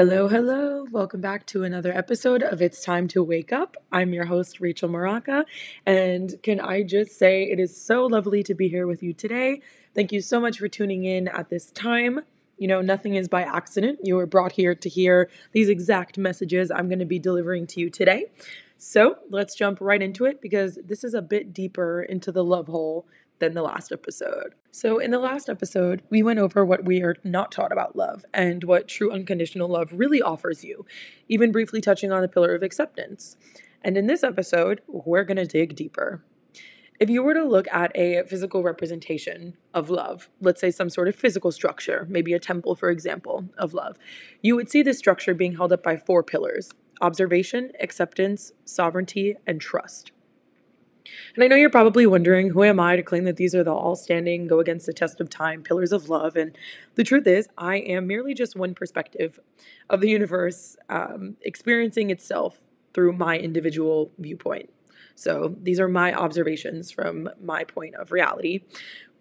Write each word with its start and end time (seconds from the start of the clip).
Hello, 0.00 0.28
hello. 0.28 0.86
Welcome 0.90 1.20
back 1.20 1.44
to 1.48 1.62
another 1.62 1.92
episode 1.94 2.42
of 2.42 2.62
It's 2.62 2.82
Time 2.82 3.06
to 3.08 3.22
Wake 3.22 3.52
Up. 3.52 3.76
I'm 3.92 4.14
your 4.14 4.24
host, 4.24 4.58
Rachel 4.58 4.88
Maraca. 4.88 5.44
And 5.84 6.42
can 6.42 6.58
I 6.58 6.84
just 6.84 7.18
say 7.18 7.42
it 7.42 7.60
is 7.60 7.78
so 7.78 8.06
lovely 8.06 8.42
to 8.44 8.54
be 8.54 8.66
here 8.70 8.86
with 8.86 9.02
you 9.02 9.12
today. 9.12 9.60
Thank 9.94 10.10
you 10.10 10.22
so 10.22 10.40
much 10.40 10.58
for 10.58 10.68
tuning 10.68 11.04
in 11.04 11.28
at 11.28 11.50
this 11.50 11.70
time. 11.72 12.20
You 12.56 12.66
know, 12.66 12.80
nothing 12.80 13.16
is 13.16 13.28
by 13.28 13.42
accident. 13.42 13.98
You 14.02 14.16
were 14.16 14.24
brought 14.24 14.52
here 14.52 14.74
to 14.74 14.88
hear 14.88 15.28
these 15.52 15.68
exact 15.68 16.16
messages 16.16 16.70
I'm 16.70 16.88
going 16.88 17.00
to 17.00 17.04
be 17.04 17.18
delivering 17.18 17.66
to 17.66 17.80
you 17.80 17.90
today. 17.90 18.24
So 18.78 19.16
let's 19.28 19.54
jump 19.54 19.82
right 19.82 20.00
into 20.00 20.24
it 20.24 20.40
because 20.40 20.78
this 20.82 21.04
is 21.04 21.12
a 21.12 21.20
bit 21.20 21.52
deeper 21.52 22.00
into 22.00 22.32
the 22.32 22.42
love 22.42 22.68
hole 22.68 23.06
than 23.40 23.54
the 23.54 23.62
last 23.62 23.90
episode. 23.90 24.54
So, 24.70 24.98
in 24.98 25.10
the 25.10 25.18
last 25.18 25.48
episode, 25.48 26.02
we 26.10 26.22
went 26.22 26.38
over 26.38 26.64
what 26.64 26.84
we 26.84 27.02
are 27.02 27.16
not 27.24 27.50
taught 27.50 27.72
about 27.72 27.96
love 27.96 28.24
and 28.32 28.62
what 28.64 28.86
true 28.86 29.10
unconditional 29.10 29.68
love 29.68 29.92
really 29.92 30.22
offers 30.22 30.62
you, 30.62 30.86
even 31.28 31.50
briefly 31.50 31.80
touching 31.80 32.12
on 32.12 32.22
the 32.22 32.28
pillar 32.28 32.54
of 32.54 32.62
acceptance. 32.62 33.36
And 33.82 33.96
in 33.96 34.06
this 34.06 34.22
episode, 34.22 34.82
we're 34.86 35.24
going 35.24 35.38
to 35.38 35.46
dig 35.46 35.74
deeper. 35.74 36.22
If 37.00 37.08
you 37.08 37.22
were 37.22 37.32
to 37.32 37.44
look 37.44 37.66
at 37.72 37.96
a 37.96 38.22
physical 38.24 38.62
representation 38.62 39.56
of 39.72 39.88
love, 39.88 40.28
let's 40.42 40.60
say 40.60 40.70
some 40.70 40.90
sort 40.90 41.08
of 41.08 41.16
physical 41.16 41.50
structure, 41.50 42.06
maybe 42.10 42.34
a 42.34 42.38
temple, 42.38 42.76
for 42.76 42.90
example, 42.90 43.46
of 43.56 43.72
love, 43.72 43.96
you 44.42 44.54
would 44.54 44.70
see 44.70 44.82
this 44.82 44.98
structure 44.98 45.32
being 45.32 45.56
held 45.56 45.72
up 45.72 45.82
by 45.82 45.96
four 45.96 46.22
pillars 46.22 46.70
observation, 47.00 47.72
acceptance, 47.80 48.52
sovereignty, 48.66 49.34
and 49.46 49.58
trust. 49.58 50.12
And 51.34 51.44
I 51.44 51.46
know 51.46 51.56
you're 51.56 51.70
probably 51.70 52.06
wondering 52.06 52.50
who 52.50 52.64
am 52.64 52.80
I 52.80 52.96
to 52.96 53.02
claim 53.02 53.24
that 53.24 53.36
these 53.36 53.54
are 53.54 53.64
the 53.64 53.72
all 53.72 53.96
standing, 53.96 54.46
go 54.46 54.60
against 54.60 54.86
the 54.86 54.92
test 54.92 55.20
of 55.20 55.30
time 55.30 55.62
pillars 55.62 55.92
of 55.92 56.08
love. 56.08 56.36
And 56.36 56.56
the 56.94 57.04
truth 57.04 57.26
is, 57.26 57.48
I 57.56 57.76
am 57.76 58.06
merely 58.06 58.34
just 58.34 58.56
one 58.56 58.74
perspective 58.74 59.38
of 59.88 60.00
the 60.00 60.08
universe 60.08 60.76
um, 60.88 61.36
experiencing 61.42 62.10
itself 62.10 62.60
through 62.92 63.12
my 63.12 63.38
individual 63.38 64.10
viewpoint. 64.18 64.70
So 65.14 65.54
these 65.62 65.78
are 65.78 65.88
my 65.88 66.14
observations 66.14 66.90
from 66.90 67.28
my 67.42 67.64
point 67.64 67.94
of 67.96 68.10
reality. 68.12 68.62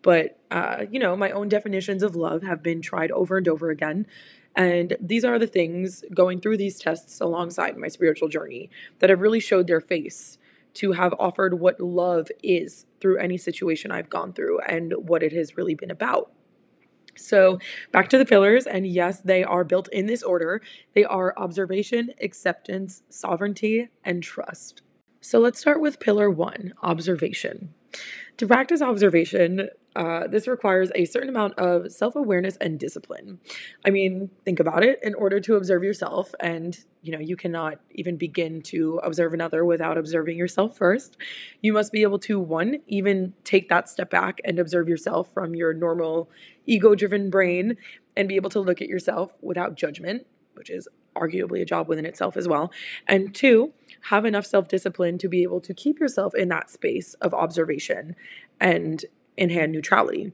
But, 0.01 0.39
uh, 0.49 0.85
you 0.89 0.99
know, 0.99 1.15
my 1.17 1.31
own 1.31 1.49
definitions 1.49 2.03
of 2.03 2.15
love 2.15 2.41
have 2.43 2.63
been 2.63 2.81
tried 2.81 3.11
over 3.11 3.37
and 3.37 3.47
over 3.47 3.69
again. 3.69 4.07
And 4.55 4.95
these 4.99 5.25
are 5.25 5.37
the 5.37 5.47
things 5.47 6.03
going 6.13 6.41
through 6.41 6.57
these 6.57 6.79
tests 6.79 7.19
alongside 7.19 7.77
my 7.77 7.87
spiritual 7.87 8.29
journey 8.29 8.69
that 8.99 9.09
have 9.09 9.19
really 9.19 9.39
showed 9.39 9.67
their 9.67 9.81
face 9.81 10.37
to 10.79 10.93
have 10.93 11.13
offered 11.19 11.59
what 11.59 11.81
love 11.81 12.29
is 12.41 12.85
through 13.01 13.17
any 13.17 13.37
situation 13.37 13.91
I've 13.91 14.09
gone 14.09 14.31
through 14.33 14.59
and 14.61 14.93
what 14.97 15.23
it 15.23 15.33
has 15.33 15.57
really 15.57 15.75
been 15.75 15.91
about. 15.91 16.31
So, 17.17 17.59
back 17.91 18.07
to 18.09 18.17
the 18.17 18.25
pillars, 18.25 18.65
and 18.65 18.87
yes, 18.87 19.19
they 19.19 19.43
are 19.43 19.65
built 19.65 19.89
in 19.89 20.05
this 20.05 20.23
order. 20.23 20.61
They 20.95 21.03
are 21.03 21.33
observation, 21.37 22.11
acceptance, 22.21 23.03
sovereignty, 23.09 23.89
and 24.05 24.23
trust. 24.23 24.83
So, 25.19 25.39
let's 25.39 25.59
start 25.59 25.81
with 25.81 25.99
pillar 25.99 26.29
one 26.29 26.73
observation. 26.81 27.73
To 28.37 28.47
practice 28.47 28.81
observation, 28.81 29.69
uh, 29.95 30.27
this 30.27 30.47
requires 30.47 30.91
a 30.95 31.03
certain 31.03 31.27
amount 31.27 31.59
of 31.59 31.91
self 31.91 32.15
awareness 32.15 32.55
and 32.61 32.79
discipline. 32.79 33.39
I 33.85 33.89
mean, 33.89 34.29
think 34.45 34.61
about 34.61 34.83
it. 34.83 34.99
In 35.03 35.13
order 35.15 35.41
to 35.41 35.55
observe 35.55 35.83
yourself, 35.83 36.33
and 36.39 36.77
you 37.01 37.11
know, 37.11 37.19
you 37.19 37.35
cannot 37.35 37.79
even 37.91 38.15
begin 38.15 38.61
to 38.61 38.99
observe 39.03 39.33
another 39.33 39.65
without 39.65 39.97
observing 39.97 40.37
yourself 40.37 40.77
first, 40.77 41.17
you 41.61 41.73
must 41.73 41.91
be 41.91 42.01
able 42.03 42.19
to, 42.19 42.39
one, 42.39 42.77
even 42.87 43.33
take 43.43 43.67
that 43.69 43.89
step 43.89 44.09
back 44.09 44.39
and 44.45 44.59
observe 44.59 44.87
yourself 44.87 45.33
from 45.33 45.55
your 45.55 45.73
normal 45.73 46.29
ego 46.65 46.95
driven 46.95 47.29
brain 47.29 47.75
and 48.15 48.29
be 48.29 48.35
able 48.35 48.49
to 48.51 48.59
look 48.59 48.81
at 48.81 48.87
yourself 48.87 49.33
without 49.41 49.75
judgment, 49.75 50.25
which 50.53 50.69
is 50.69 50.87
arguably 51.15 51.61
a 51.61 51.65
job 51.65 51.87
within 51.87 52.05
itself 52.05 52.37
as 52.37 52.47
well. 52.47 52.71
And 53.07 53.33
two, 53.33 53.73
have 54.03 54.25
enough 54.25 54.45
self 54.45 54.67
discipline 54.67 55.17
to 55.19 55.27
be 55.27 55.43
able 55.43 55.61
to 55.61 55.73
keep 55.73 55.99
yourself 55.99 56.33
in 56.35 56.49
that 56.49 56.69
space 56.69 57.13
of 57.15 57.33
observation 57.33 58.15
and 58.59 59.05
in 59.37 59.49
hand 59.49 59.71
neutrality. 59.71 60.33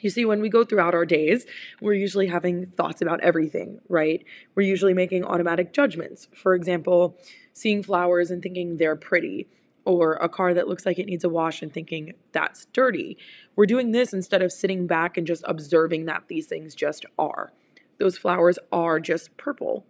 You 0.00 0.10
see, 0.10 0.24
when 0.24 0.40
we 0.40 0.48
go 0.48 0.64
throughout 0.64 0.94
our 0.94 1.06
days, 1.06 1.46
we're 1.80 1.94
usually 1.94 2.26
having 2.26 2.66
thoughts 2.66 3.00
about 3.00 3.20
everything, 3.20 3.80
right? 3.88 4.24
We're 4.56 4.66
usually 4.66 4.94
making 4.94 5.24
automatic 5.24 5.72
judgments. 5.72 6.28
For 6.34 6.54
example, 6.54 7.16
seeing 7.52 7.84
flowers 7.84 8.30
and 8.30 8.42
thinking 8.42 8.76
they're 8.76 8.96
pretty, 8.96 9.46
or 9.84 10.14
a 10.14 10.28
car 10.28 10.54
that 10.54 10.66
looks 10.66 10.84
like 10.84 10.98
it 10.98 11.06
needs 11.06 11.22
a 11.22 11.28
wash 11.28 11.62
and 11.62 11.72
thinking 11.72 12.14
that's 12.32 12.66
dirty. 12.72 13.16
We're 13.54 13.66
doing 13.66 13.92
this 13.92 14.12
instead 14.12 14.42
of 14.42 14.50
sitting 14.50 14.88
back 14.88 15.16
and 15.16 15.26
just 15.26 15.44
observing 15.46 16.06
that 16.06 16.24
these 16.26 16.46
things 16.46 16.74
just 16.74 17.06
are. 17.16 17.52
Those 18.02 18.18
flowers 18.18 18.58
are 18.72 18.98
just 18.98 19.36
purple. 19.36 19.86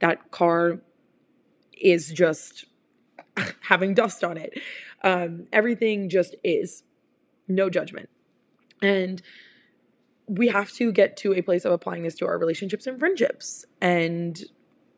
That 0.00 0.32
car 0.32 0.80
is 1.80 2.10
just 2.10 2.64
having 3.60 3.94
dust 3.94 4.24
on 4.24 4.36
it. 4.36 4.58
Um, 5.04 5.46
everything 5.52 6.08
just 6.08 6.34
is. 6.42 6.82
No 7.46 7.70
judgment. 7.70 8.08
And 8.82 9.22
we 10.26 10.48
have 10.48 10.72
to 10.72 10.90
get 10.90 11.16
to 11.18 11.34
a 11.34 11.42
place 11.42 11.64
of 11.64 11.70
applying 11.70 12.02
this 12.02 12.16
to 12.16 12.26
our 12.26 12.36
relationships 12.36 12.88
and 12.88 12.98
friendships 12.98 13.64
and 13.80 14.42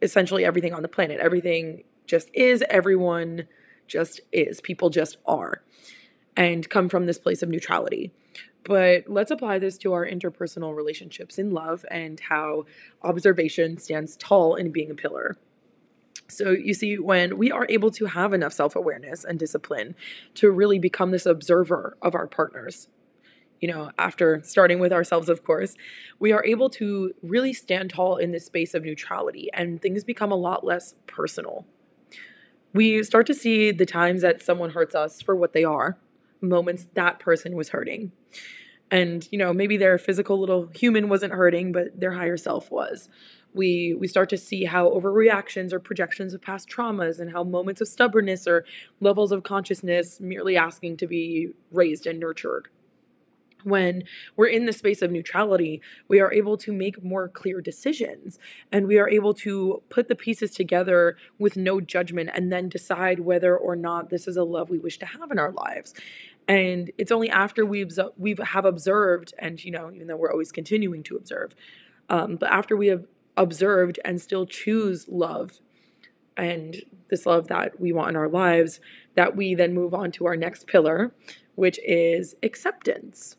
essentially 0.01 0.47
everything 0.47 0.73
on 0.73 0.81
the 0.81 0.89
planet. 0.89 1.21
Everything 1.21 1.85
just 2.07 2.31
is, 2.33 2.65
everyone 2.71 3.47
just 3.87 4.23
is, 4.33 4.63
people 4.63 4.89
just 4.89 5.19
are, 5.27 5.63
and 6.35 6.71
come 6.71 6.89
from 6.89 7.05
this 7.05 7.19
place 7.19 7.43
of 7.43 7.51
neutrality. 7.51 8.11
But 8.65 9.05
let's 9.07 9.31
apply 9.31 9.59
this 9.59 9.77
to 9.79 9.93
our 9.93 10.07
interpersonal 10.07 10.75
relationships 10.75 11.39
in 11.39 11.53
love 11.53 11.85
and 11.91 12.19
how 12.19 12.65
observation 13.03 13.77
stands 13.79 14.17
tall 14.17 14.55
in 14.55 14.73
being 14.73 14.91
a 14.91 14.95
pillar. 14.95 15.37
So, 16.29 16.53
you 16.53 16.73
see, 16.73 16.99
when 16.99 17.37
we 17.37 17.53
are 17.53 17.67
able 17.69 17.91
to 17.93 18.07
have 18.07 18.33
enough 18.33 18.55
self 18.55 18.75
awareness 18.75 19.25
and 19.25 19.39
discipline 19.39 19.95
to 20.37 20.51
really 20.51 20.79
become 20.79 21.11
this 21.11 21.27
observer 21.27 21.99
of 22.01 22.15
our 22.15 22.27
partners, 22.27 22.89
you 23.61 23.69
know, 23.69 23.91
after 23.99 24.43
starting 24.43 24.79
with 24.79 24.93
ourselves, 24.93 25.29
of 25.29 25.45
course, 25.45 25.75
we 26.19 26.33
are 26.33 26.45
able 26.45 26.71
to 26.71 27.13
really 27.23 27.53
stand 27.53 27.91
tall 27.91 28.17
in 28.17 28.33
this 28.33 28.47
space 28.47 28.75
of 28.75 28.85
neutrality 28.85 29.51
and 29.53 29.81
things 29.81 30.03
become 30.03 30.33
a 30.33 30.37
lot 30.37 30.65
less 30.65 30.95
personal. 31.07 31.67
We 32.73 33.03
start 33.05 33.27
to 33.27 33.35
see 33.35 33.71
the 33.71 33.87
times 33.87 34.23
that 34.23 34.43
someone 34.43 34.71
hurts 34.71 34.95
us 34.95 35.23
for 35.23 35.37
what 35.37 35.53
they 35.53 35.65
are, 35.65 35.97
moments 36.49 36.87
that 36.95 37.19
person 37.19 37.57
was 37.57 37.71
hurting. 37.71 38.13
And, 38.91 39.27
you 39.33 39.39
know, 39.39 39.53
maybe 39.53 39.77
their 39.77 39.99
physical 39.99 40.39
little 40.39 40.69
human 40.75 41.09
wasn't 41.09 41.33
hurting, 41.33 41.73
but 41.73 41.99
their 41.99 42.13
higher 42.13 42.37
self 42.37 42.71
was. 42.71 43.09
We 43.53 43.95
we 43.95 44.09
start 44.09 44.29
to 44.31 44.37
see 44.37 44.65
how 44.65 44.91
overreactions 44.91 45.73
or 45.73 45.79
projections 45.79 46.35
of 46.35 46.43
past 46.43 46.69
traumas 46.69 47.21
and 47.21 47.31
how 47.31 47.45
moments 47.45 47.81
of 47.81 47.89
stubbornness 47.89 48.47
or 48.47 48.65
levels 49.01 49.31
of 49.33 49.43
consciousness 49.45 50.21
merely 50.21 50.57
asking 50.57 50.97
to 50.99 51.07
be 51.07 51.51
raised 51.71 52.07
and 52.07 52.19
nurtured 52.19 52.69
when 53.65 54.05
we're 54.37 54.47
in 54.47 54.67
the 54.67 54.73
space 54.73 55.03
of 55.03 55.11
neutrality, 55.11 55.81
we 56.09 56.21
are 56.21 56.33
able 56.33 56.57
to 56.59 56.73
make 56.73 57.03
more 57.03 57.29
clear 57.29 57.61
decisions 57.61 58.39
and 58.71 58.87
we 58.87 58.99
are 58.99 59.09
able 59.09 59.35
to 59.35 59.83
put 59.89 60.09
the 60.09 60.15
pieces 60.15 60.53
together 60.53 61.17
with 61.39 61.57
no 61.57 61.81
judgment 61.81 62.31
and 62.35 62.53
then 62.53 62.69
decide 62.69 63.21
whether 63.21 63.57
or 63.57 63.75
not 63.75 64.11
this 64.11 64.29
is 64.29 64.37
a 64.37 64.45
love 64.45 64.71
we 64.71 64.79
wish 64.79 64.99
to 64.99 65.07
have 65.07 65.31
in 65.31 65.39
our 65.39 65.53
lives. 65.53 65.95
And 66.47 66.91
it's 66.99 67.13
only 67.13 67.31
after 67.31 67.65
we've 67.65 67.99
we 68.19 68.37
have 68.43 68.65
observed, 68.65 69.33
and 69.39 69.63
you 69.65 69.71
know, 69.71 69.91
even 69.91 70.07
though 70.09 70.17
we're 70.17 70.33
always 70.33 70.53
continuing 70.53 71.03
to 71.05 71.17
observe, 71.17 71.55
um, 72.11 72.37
but 72.37 72.51
after 72.51 72.77
we 72.77 72.89
have 72.89 73.07
observed 73.37 73.99
and 74.05 74.21
still 74.21 74.47
choose 74.47 75.09
love 75.09 75.61
and 76.37 76.83
this 77.09 77.27
love 77.27 77.49
that 77.49 77.81
we 77.81 77.93
want 77.93 78.11
in 78.11 78.17
our 78.17 78.29
lives, 78.29 78.81
that 79.15 79.37
we 79.37 79.55
then 79.55 79.75
move 79.75 79.95
on 79.95 80.11
to 80.13 80.27
our 80.27 80.37
next 80.37 80.67
pillar, 80.67 81.13
which 81.55 81.79
is 81.85 82.35
acceptance. 82.43 83.37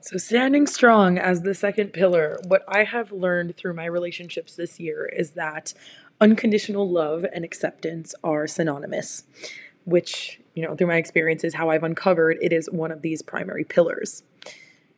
So, 0.00 0.18
standing 0.18 0.66
strong 0.66 1.16
as 1.16 1.42
the 1.42 1.54
second 1.54 1.94
pillar, 1.94 2.38
what 2.46 2.62
I 2.68 2.84
have 2.84 3.10
learned 3.10 3.56
through 3.56 3.72
my 3.72 3.86
relationships 3.86 4.54
this 4.54 4.78
year 4.78 5.06
is 5.06 5.30
that 5.30 5.72
unconditional 6.20 6.88
love 6.88 7.24
and 7.32 7.44
acceptance 7.44 8.14
are 8.22 8.46
synonymous, 8.46 9.24
which, 9.84 10.40
you 10.54 10.62
know, 10.62 10.74
through 10.74 10.86
my 10.86 10.96
experiences, 10.96 11.54
how 11.54 11.70
I've 11.70 11.82
uncovered 11.82 12.38
it 12.40 12.52
is 12.52 12.70
one 12.70 12.90
of 12.90 13.02
these 13.02 13.22
primary 13.22 13.64
pillars. 13.64 14.22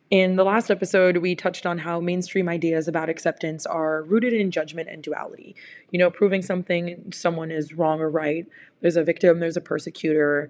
In 0.09 0.37
the 0.37 0.45
last 0.45 0.71
episode, 0.71 1.17
we 1.17 1.35
touched 1.35 1.65
on 1.65 1.79
how 1.79 1.99
mainstream 1.99 2.47
ideas 2.47 2.87
about 2.87 3.09
acceptance 3.09 3.65
are 3.65 4.03
rooted 4.03 4.31
in 4.31 4.51
judgment 4.51 4.87
and 4.87 5.03
duality. 5.03 5.53
You 5.91 5.99
know, 5.99 6.09
proving 6.09 6.41
something 6.41 7.11
someone 7.11 7.51
is 7.51 7.73
wrong 7.73 7.99
or 7.99 8.09
right. 8.09 8.45
There's 8.79 8.95
a 8.95 9.03
victim, 9.03 9.39
there's 9.39 9.57
a 9.57 9.61
persecutor, 9.61 10.49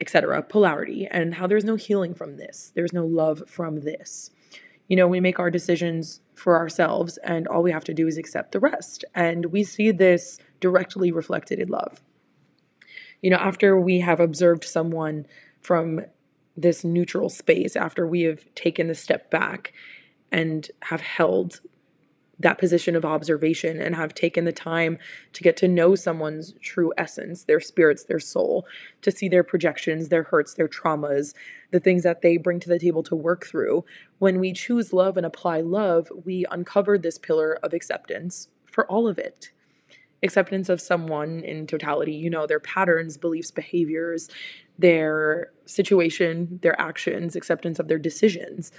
etc. 0.00 0.42
Polarity, 0.42 1.06
and 1.06 1.34
how 1.34 1.46
there's 1.46 1.64
no 1.64 1.76
healing 1.76 2.14
from 2.14 2.38
this. 2.38 2.72
There's 2.74 2.94
no 2.94 3.04
love 3.04 3.42
from 3.46 3.80
this. 3.80 4.30
You 4.86 4.96
know, 4.96 5.06
we 5.06 5.20
make 5.20 5.38
our 5.38 5.50
decisions 5.50 6.22
for 6.34 6.56
ourselves, 6.56 7.18
and 7.18 7.46
all 7.46 7.62
we 7.62 7.72
have 7.72 7.84
to 7.84 7.94
do 7.94 8.06
is 8.06 8.16
accept 8.16 8.52
the 8.52 8.60
rest. 8.60 9.04
And 9.14 9.46
we 9.46 9.64
see 9.64 9.90
this 9.90 10.38
directly 10.60 11.12
reflected 11.12 11.58
in 11.58 11.68
love. 11.68 12.00
You 13.22 13.30
know, 13.30 13.36
after 13.36 13.78
we 13.78 14.00
have 14.00 14.20
observed 14.20 14.64
someone 14.64 15.26
from 15.60 16.02
this 16.56 16.84
neutral 16.84 17.28
space, 17.28 17.76
after 17.76 18.06
we 18.06 18.22
have 18.22 18.52
taken 18.54 18.88
the 18.88 18.94
step 18.94 19.30
back 19.30 19.72
and 20.30 20.68
have 20.82 21.00
held 21.00 21.60
that 22.40 22.58
position 22.58 22.94
of 22.94 23.04
observation 23.04 23.80
and 23.80 23.96
have 23.96 24.14
taken 24.14 24.44
the 24.44 24.52
time 24.52 24.98
to 25.32 25.42
get 25.42 25.56
to 25.56 25.66
know 25.66 25.94
someone's 25.94 26.54
true 26.62 26.92
essence, 26.96 27.44
their 27.44 27.60
spirits, 27.60 28.04
their 28.04 28.20
soul, 28.20 28.64
to 29.02 29.10
see 29.10 29.28
their 29.28 29.42
projections, 29.42 30.08
their 30.08 30.22
hurts, 30.24 30.54
their 30.54 30.68
traumas, 30.68 31.34
the 31.72 31.80
things 31.80 32.04
that 32.04 32.22
they 32.22 32.36
bring 32.36 32.60
to 32.60 32.68
the 32.68 32.78
table 32.78 33.02
to 33.02 33.16
work 33.16 33.46
through. 33.46 33.84
When 34.18 34.38
we 34.38 34.52
choose 34.52 34.92
love 34.92 35.16
and 35.16 35.26
apply 35.26 35.62
love, 35.62 36.12
we 36.24 36.44
uncover 36.50 36.96
this 36.96 37.18
pillar 37.18 37.54
of 37.62 37.74
acceptance 37.74 38.48
for 38.66 38.86
all 38.86 39.08
of 39.08 39.18
it. 39.18 39.50
Acceptance 40.22 40.68
of 40.68 40.80
someone 40.80 41.40
in 41.44 41.66
totality, 41.66 42.12
you 42.12 42.28
know, 42.28 42.46
their 42.46 42.60
patterns, 42.60 43.16
beliefs, 43.16 43.50
behaviors, 43.50 44.28
their 44.78 45.52
situation, 45.66 46.58
their 46.62 46.80
actions, 46.80 47.36
acceptance 47.36 47.78
of 47.78 47.88
their 47.88 47.98
decisions. 47.98 48.72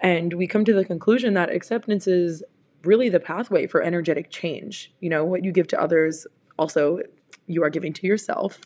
And 0.00 0.34
we 0.34 0.46
come 0.46 0.64
to 0.64 0.72
the 0.72 0.84
conclusion 0.84 1.34
that 1.34 1.50
acceptance 1.50 2.06
is 2.06 2.42
really 2.84 3.08
the 3.08 3.20
pathway 3.20 3.66
for 3.66 3.82
energetic 3.82 4.30
change. 4.30 4.92
You 5.00 5.10
know, 5.10 5.24
what 5.24 5.44
you 5.44 5.52
give 5.52 5.66
to 5.68 5.80
others, 5.80 6.26
also 6.58 7.00
you 7.46 7.62
are 7.64 7.70
giving 7.70 7.92
to 7.94 8.06
yourself. 8.06 8.60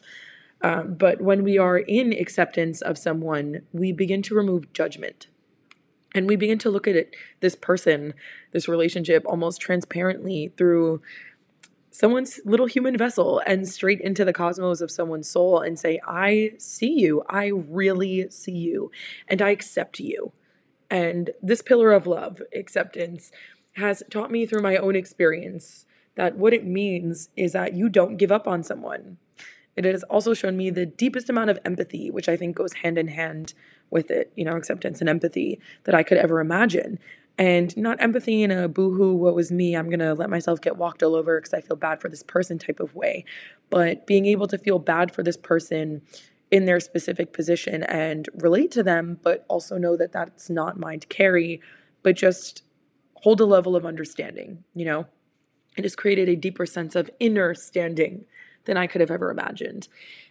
Um, 0.62 0.94
but 0.94 1.20
when 1.20 1.42
we 1.42 1.58
are 1.58 1.78
in 1.78 2.12
acceptance 2.12 2.82
of 2.82 2.98
someone, 2.98 3.62
we 3.72 3.92
begin 3.92 4.22
to 4.22 4.34
remove 4.34 4.72
judgment. 4.72 5.28
And 6.14 6.28
we 6.28 6.36
begin 6.36 6.58
to 6.58 6.70
look 6.70 6.86
at 6.86 6.94
it, 6.94 7.16
this 7.40 7.56
person, 7.56 8.14
this 8.52 8.68
relationship, 8.68 9.24
almost 9.26 9.60
transparently 9.60 10.52
through 10.56 11.00
someone's 11.92 12.40
little 12.44 12.66
human 12.66 12.96
vessel 12.96 13.40
and 13.46 13.68
straight 13.68 14.00
into 14.00 14.24
the 14.24 14.32
cosmos 14.32 14.80
of 14.80 14.90
someone's 14.90 15.28
soul 15.28 15.60
and 15.60 15.78
say, 15.78 16.00
I 16.06 16.52
see 16.58 16.90
you. 16.90 17.22
I 17.28 17.48
really 17.48 18.28
see 18.30 18.52
you. 18.52 18.90
And 19.28 19.40
I 19.40 19.50
accept 19.50 20.00
you. 20.00 20.32
And 20.90 21.30
this 21.42 21.62
pillar 21.62 21.92
of 21.92 22.06
love, 22.06 22.42
acceptance, 22.54 23.30
has 23.72 24.02
taught 24.10 24.30
me 24.30 24.44
through 24.46 24.62
my 24.62 24.76
own 24.76 24.96
experience 24.96 25.86
that 26.16 26.36
what 26.36 26.52
it 26.52 26.66
means 26.66 27.30
is 27.36 27.52
that 27.52 27.74
you 27.74 27.88
don't 27.88 28.16
give 28.16 28.32
up 28.32 28.46
on 28.46 28.62
someone. 28.62 29.18
It 29.76 29.84
has 29.84 30.02
also 30.04 30.34
shown 30.34 30.56
me 30.56 30.70
the 30.70 30.84
deepest 30.84 31.30
amount 31.30 31.50
of 31.50 31.58
empathy, 31.64 32.10
which 32.10 32.28
I 32.28 32.36
think 32.36 32.56
goes 32.56 32.74
hand 32.74 32.98
in 32.98 33.08
hand 33.08 33.54
with 33.90 34.10
it, 34.10 34.32
you 34.36 34.44
know, 34.44 34.56
acceptance 34.56 35.00
and 35.00 35.08
empathy 35.08 35.60
that 35.84 35.94
I 35.94 36.02
could 36.02 36.18
ever 36.18 36.40
imagine. 36.40 36.98
And 37.42 37.76
not 37.76 38.00
empathy 38.00 38.44
in 38.44 38.52
a 38.52 38.68
boohoo, 38.68 39.14
what 39.14 39.34
was 39.34 39.50
me, 39.50 39.74
I'm 39.74 39.90
gonna 39.90 40.14
let 40.14 40.30
myself 40.30 40.60
get 40.60 40.76
walked 40.76 41.02
all 41.02 41.16
over 41.16 41.40
because 41.40 41.52
I 41.52 41.60
feel 41.60 41.76
bad 41.76 42.00
for 42.00 42.08
this 42.08 42.22
person 42.22 42.56
type 42.56 42.78
of 42.78 42.94
way. 42.94 43.24
But 43.68 44.06
being 44.06 44.26
able 44.26 44.46
to 44.46 44.56
feel 44.56 44.78
bad 44.78 45.12
for 45.12 45.24
this 45.24 45.36
person 45.36 46.02
in 46.52 46.66
their 46.66 46.78
specific 46.78 47.32
position 47.32 47.82
and 47.82 48.28
relate 48.34 48.70
to 48.70 48.84
them, 48.84 49.18
but 49.24 49.44
also 49.48 49.76
know 49.76 49.96
that 49.96 50.12
that's 50.12 50.50
not 50.50 50.78
mine 50.78 51.00
to 51.00 51.08
carry, 51.08 51.60
but 52.04 52.14
just 52.14 52.62
hold 53.14 53.40
a 53.40 53.44
level 53.44 53.74
of 53.74 53.84
understanding, 53.84 54.62
you 54.72 54.84
know? 54.84 55.06
It 55.76 55.82
has 55.82 55.96
created 55.96 56.28
a 56.28 56.36
deeper 56.36 56.64
sense 56.64 56.94
of 56.94 57.10
inner 57.18 57.54
standing 57.54 58.24
than 58.66 58.76
I 58.76 58.86
could 58.86 59.00
have 59.00 59.10
ever 59.10 59.32
imagined. 59.32 59.88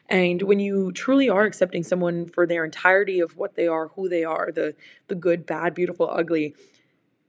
And 0.07 0.43
when 0.43 0.61
you 0.61 0.93
truly 0.93 1.29
are 1.29 1.43
accepting 1.43 1.83
someone 1.83 2.27
for 2.27 2.47
their 2.47 2.63
entirety 2.63 3.19
of 3.19 3.35
what 3.35 3.55
they 3.55 3.67
are, 3.67 3.89
who 3.89 4.07
they 4.07 4.23
are, 4.23 4.49
the 4.49 4.75
the 5.09 5.15
good, 5.15 5.45
bad, 5.45 5.73
beautiful, 5.73 6.09
ugly, 6.09 6.55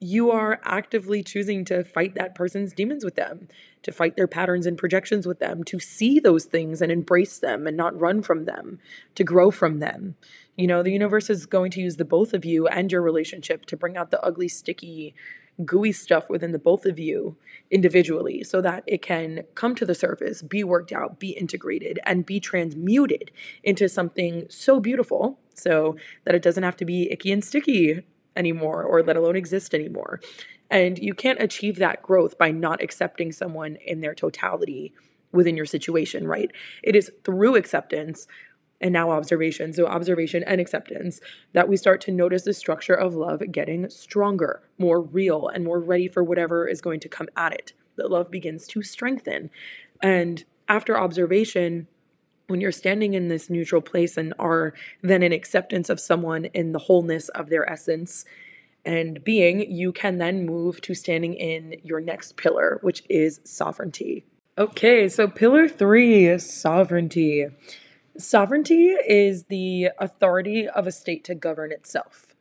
you 0.03 0.31
are 0.33 0.61
actively 0.65 1.23
choosing 1.23 1.65
to 1.67 1.85
fight 1.85 2.15
that 2.17 2.35
person's 2.35 2.73
demons 2.73 3.05
with 3.05 3.15
them, 3.15 3.47
to 3.83 3.93
fight 3.93 4.17
their 4.17 4.27
patterns 4.27 4.67
and 4.67 4.77
projections 4.77 5.27
with 5.27 5.39
them, 5.39 5.63
to 5.65 5.79
see 5.79 6.19
those 6.19 6.45
things 6.45 6.83
and 6.83 6.91
embrace 6.91 7.39
them 7.39 7.67
and 7.67 7.77
not 7.77 7.99
run 7.99 8.21
from 8.23 8.45
them, 8.45 8.81
to 9.15 9.23
grow 9.23 9.51
from 9.51 9.79
them. 9.79 10.17
You 10.57 10.67
know, 10.67 10.83
the 10.83 10.93
universe 10.93 11.31
is 11.31 11.47
going 11.47 11.71
to 11.73 11.81
use 11.81 11.97
the 11.97 12.05
both 12.05 12.35
of 12.35 12.45
you 12.45 12.67
and 12.67 12.91
your 12.91 13.01
relationship 13.01 13.65
to 13.67 13.77
bring 13.77 13.97
out 13.97 14.11
the 14.11 14.23
ugly, 14.23 14.49
sticky, 14.49 15.15
gooey 15.65 15.93
stuff 15.93 16.29
within 16.29 16.53
the 16.53 16.59
both 16.59 16.85
of 16.85 16.99
you 16.99 17.37
individually 17.71 18.43
so 18.43 18.61
that 18.61 18.83
it 18.87 19.03
can 19.03 19.45
come 19.55 19.75
to 19.75 19.87
the 19.87 19.95
surface, 19.95 20.43
be 20.43 20.65
worked 20.65 20.93
out, 20.93 21.19
be 21.19 21.31
integrated, 21.31 22.01
and 22.05 22.27
be 22.27 22.41
transmuted 22.41 23.31
into 23.63 23.89
something 23.89 24.47
so 24.49 24.81
beautiful 24.81 25.39
so 25.55 25.97
that 26.25 26.35
it 26.35 26.43
doesn't 26.43 26.63
have 26.65 26.77
to 26.77 26.85
be 26.85 27.11
icky 27.11 27.31
and 27.31 27.45
sticky 27.45 28.03
anymore 28.37 28.83
or 28.83 29.03
let 29.03 29.17
alone 29.17 29.37
exist 29.37 29.75
anymore. 29.75 30.21
And 30.71 30.99
you 30.99 31.15
can't 31.15 31.43
achieve 31.43 31.77
that 31.77 32.03
growth 32.03 32.39
by 32.39 32.51
not 32.51 32.83
accepting 32.83 33.33
someone 33.33 33.77
in 33.77 34.01
their 34.01 34.15
totality 34.15 34.95
within 35.33 35.57
your 35.57 35.67
situation, 35.67 36.27
right? 36.27 36.51
It 36.83 36.97
is 36.97 37.11
through 37.25 37.57
acceptance 37.57 38.27
and 38.81 38.93
now 38.93 39.11
observation. 39.11 39.73
So, 39.73 39.87
observation 39.87 40.43
and 40.43 40.61
acceptance 40.61 41.21
that 41.53 41.69
we 41.69 41.77
start 41.77 42.01
to 42.03 42.13
notice 42.13 42.43
the 42.43 42.53
structure 42.53 42.95
of 42.95 43.15
love 43.15 43.43
getting 43.51 43.89
stronger, 43.89 44.63
more 44.79 45.01
real, 45.01 45.49
and 45.49 45.65
more 45.65 45.81
ready 45.81 46.09
for 46.09 46.25
whatever 46.25 46.67
is 46.67 46.81
going 46.81 47.01
to 47.01 47.09
come 47.09 47.29
at 47.37 47.53
it. 47.53 47.73
That 47.97 48.11
love 48.11 48.31
begins 48.31 48.67
to 48.69 48.83
strengthen. 48.83 49.51
And 50.03 50.45
after 50.69 50.99
observation, 50.99 51.87
when 52.49 52.61
you're 52.61 52.73
standing 52.73 53.15
in 53.15 53.29
this 53.29 53.49
neutral 53.49 53.81
place 53.81 54.17
and 54.17 54.35
are 54.39 54.75
then 55.03 55.23
in 55.23 55.33
acceptance 55.33 55.89
of 55.89 56.01
someone 56.01 56.47
in 56.47 56.73
the 56.73 56.79
wholeness 56.79 57.29
of 57.31 57.49
their 57.49 57.69
essence 57.69 58.25
and 58.85 59.23
being, 59.23 59.71
you 59.71 59.93
can 59.93 60.19
then 60.19 60.45
move 60.45 60.81
to 60.83 60.95
standing 60.95 61.35
in 61.35 61.77
your 61.83 62.01
next 62.01 62.37
pillar, 62.37 62.79
which 62.83 63.05
is 63.09 63.41
sovereignty. 63.45 64.25
Okay, 64.59 65.09
so 65.09 65.29
pillar 65.29 65.69
three 65.69 66.27
is 66.27 66.49
sovereignty. 66.51 67.47
Sovereignty 68.19 68.89
is 68.89 69.45
the 69.45 69.89
authority 69.99 70.69
of 70.69 70.87
a 70.87 70.93
state 70.93 71.25
to 71.25 71.35
govern 71.35 71.73
itself. 71.73 72.35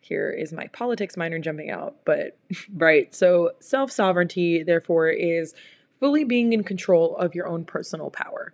Here 0.00 0.30
is 0.30 0.52
my 0.52 0.66
politics 0.68 1.16
minor 1.16 1.38
jumping 1.38 1.70
out, 1.70 1.96
but 2.04 2.36
right. 2.74 3.14
So, 3.14 3.52
self 3.60 3.90
sovereignty, 3.90 4.62
therefore, 4.62 5.08
is 5.08 5.54
fully 6.00 6.24
being 6.24 6.52
in 6.52 6.64
control 6.64 7.16
of 7.16 7.34
your 7.34 7.46
own 7.46 7.64
personal 7.64 8.10
power. 8.10 8.52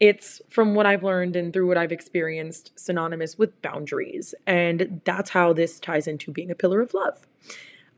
It's, 0.00 0.40
from 0.48 0.74
what 0.74 0.86
I've 0.86 1.04
learned 1.04 1.36
and 1.36 1.52
through 1.52 1.68
what 1.68 1.76
I've 1.76 1.92
experienced, 1.92 2.72
synonymous 2.74 3.36
with 3.38 3.60
boundaries. 3.60 4.34
And 4.46 5.02
that's 5.04 5.30
how 5.30 5.52
this 5.52 5.78
ties 5.78 6.06
into 6.06 6.32
being 6.32 6.50
a 6.50 6.54
pillar 6.54 6.80
of 6.80 6.94
love. 6.94 7.26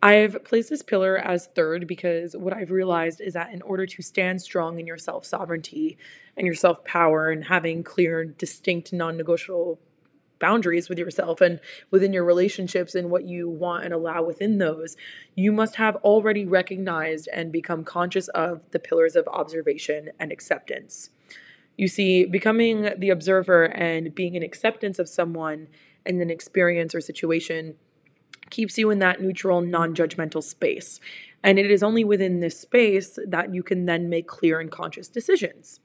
I've 0.03 0.43
placed 0.45 0.71
this 0.71 0.83
pillar 0.83 1.17
as 1.17 1.47
third 1.47 1.87
because 1.87 2.35
what 2.35 2.53
I've 2.53 2.73
realized 2.73 3.21
is 3.21 3.35
that 3.35 3.53
in 3.53 3.63
order 3.63 3.87
to 3.87 4.03
stand 4.03 4.43
strong 4.43 4.81
in 4.81 4.87
your 4.87 4.99
self 4.99 5.25
sovereignty 5.25 5.97
and 6.37 6.45
your 6.45 6.57
self 6.57 6.85
power 6.85 7.31
and 7.31 7.45
having 7.45 7.85
clear, 7.85 8.25
distinct, 8.25 8.93
non 8.93 9.17
negotiable 9.17 9.79
boundaries 10.41 10.89
with 10.89 10.99
yourself 10.99 11.41
and 11.41 11.61
within 11.93 12.13
your 12.13 12.25
relationships 12.25 12.97
and 12.97 13.11
what 13.11 13.23
you 13.23 13.49
want 13.49 13.85
and 13.85 13.95
allow 13.95 14.25
within 14.25 14.59
those, 14.59 14.97
you 15.37 15.53
must 15.53 15.77
have 15.77 15.95
already 15.97 16.45
recognized 16.45 17.29
and 17.33 17.53
become 17.53 17.85
conscious 17.85 18.27
of 18.29 18.61
the 18.73 18.81
pillars 18.81 19.15
of 19.15 19.29
observation 19.29 20.11
and 20.19 20.33
acceptance. 20.33 21.11
You 21.83 21.89
see, 21.89 22.27
becoming 22.27 22.91
the 22.97 23.11
observer 23.11 23.65
and 23.65 24.15
being 24.15 24.37
in 24.37 24.45
acceptance 24.45 25.01
of 25.01 25.09
someone 25.09 25.67
and 26.07 26.23
an 26.23 26.31
experience 26.31 26.95
or 26.95 27.01
situation 27.01 27.75
keeps 28.51 28.79
you 28.79 28.91
in 28.91 29.01
that 29.01 29.21
neutral, 29.21 29.61
non 29.63 29.93
judgmental 29.93 30.45
space. 30.45 31.01
And 31.43 31.59
it 31.59 31.73
is 31.73 31.83
only 31.83 32.05
within 32.05 32.39
this 32.39 32.57
space 32.57 33.19
that 33.27 33.53
you 33.53 33.65
can 33.65 33.87
then 33.87 34.09
make 34.09 34.29
clear 34.29 34.61
and 34.61 34.71
conscious 34.71 35.09
decisions. 35.09 35.81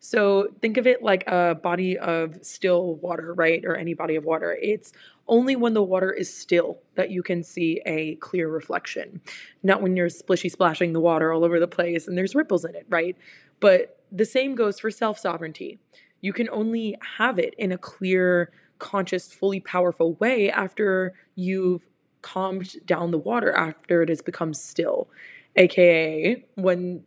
So 0.00 0.48
think 0.62 0.78
of 0.78 0.86
it 0.86 1.02
like 1.02 1.24
a 1.26 1.56
body 1.62 1.98
of 1.98 2.38
still 2.40 2.94
water, 2.94 3.34
right? 3.34 3.62
Or 3.66 3.76
any 3.76 3.92
body 3.92 4.16
of 4.16 4.24
water. 4.24 4.56
It's 4.62 4.94
only 5.28 5.56
when 5.56 5.74
the 5.74 5.82
water 5.82 6.10
is 6.10 6.34
still 6.34 6.78
that 6.94 7.10
you 7.10 7.22
can 7.22 7.42
see 7.42 7.82
a 7.84 8.14
clear 8.14 8.48
reflection, 8.48 9.20
not 9.62 9.82
when 9.82 9.94
you're 9.94 10.08
splishy 10.08 10.50
splashing 10.50 10.94
the 10.94 11.00
water 11.00 11.34
all 11.34 11.44
over 11.44 11.60
the 11.60 11.68
place 11.68 12.08
and 12.08 12.16
there's 12.16 12.34
ripples 12.34 12.64
in 12.64 12.74
it, 12.74 12.86
right? 12.88 13.14
But 13.60 13.98
the 14.14 14.24
same 14.24 14.54
goes 14.54 14.78
for 14.78 14.90
self 14.90 15.18
sovereignty. 15.18 15.78
You 16.20 16.32
can 16.32 16.48
only 16.50 16.96
have 17.18 17.38
it 17.38 17.54
in 17.58 17.72
a 17.72 17.78
clear, 17.78 18.52
conscious, 18.78 19.32
fully 19.32 19.60
powerful 19.60 20.14
way 20.14 20.50
after 20.50 21.14
you've 21.34 21.82
calmed 22.22 22.76
down 22.86 23.10
the 23.10 23.18
water 23.18 23.52
after 23.52 24.02
it 24.02 24.08
has 24.08 24.22
become 24.22 24.54
still, 24.54 25.08
aka 25.56 26.42
when 26.54 27.04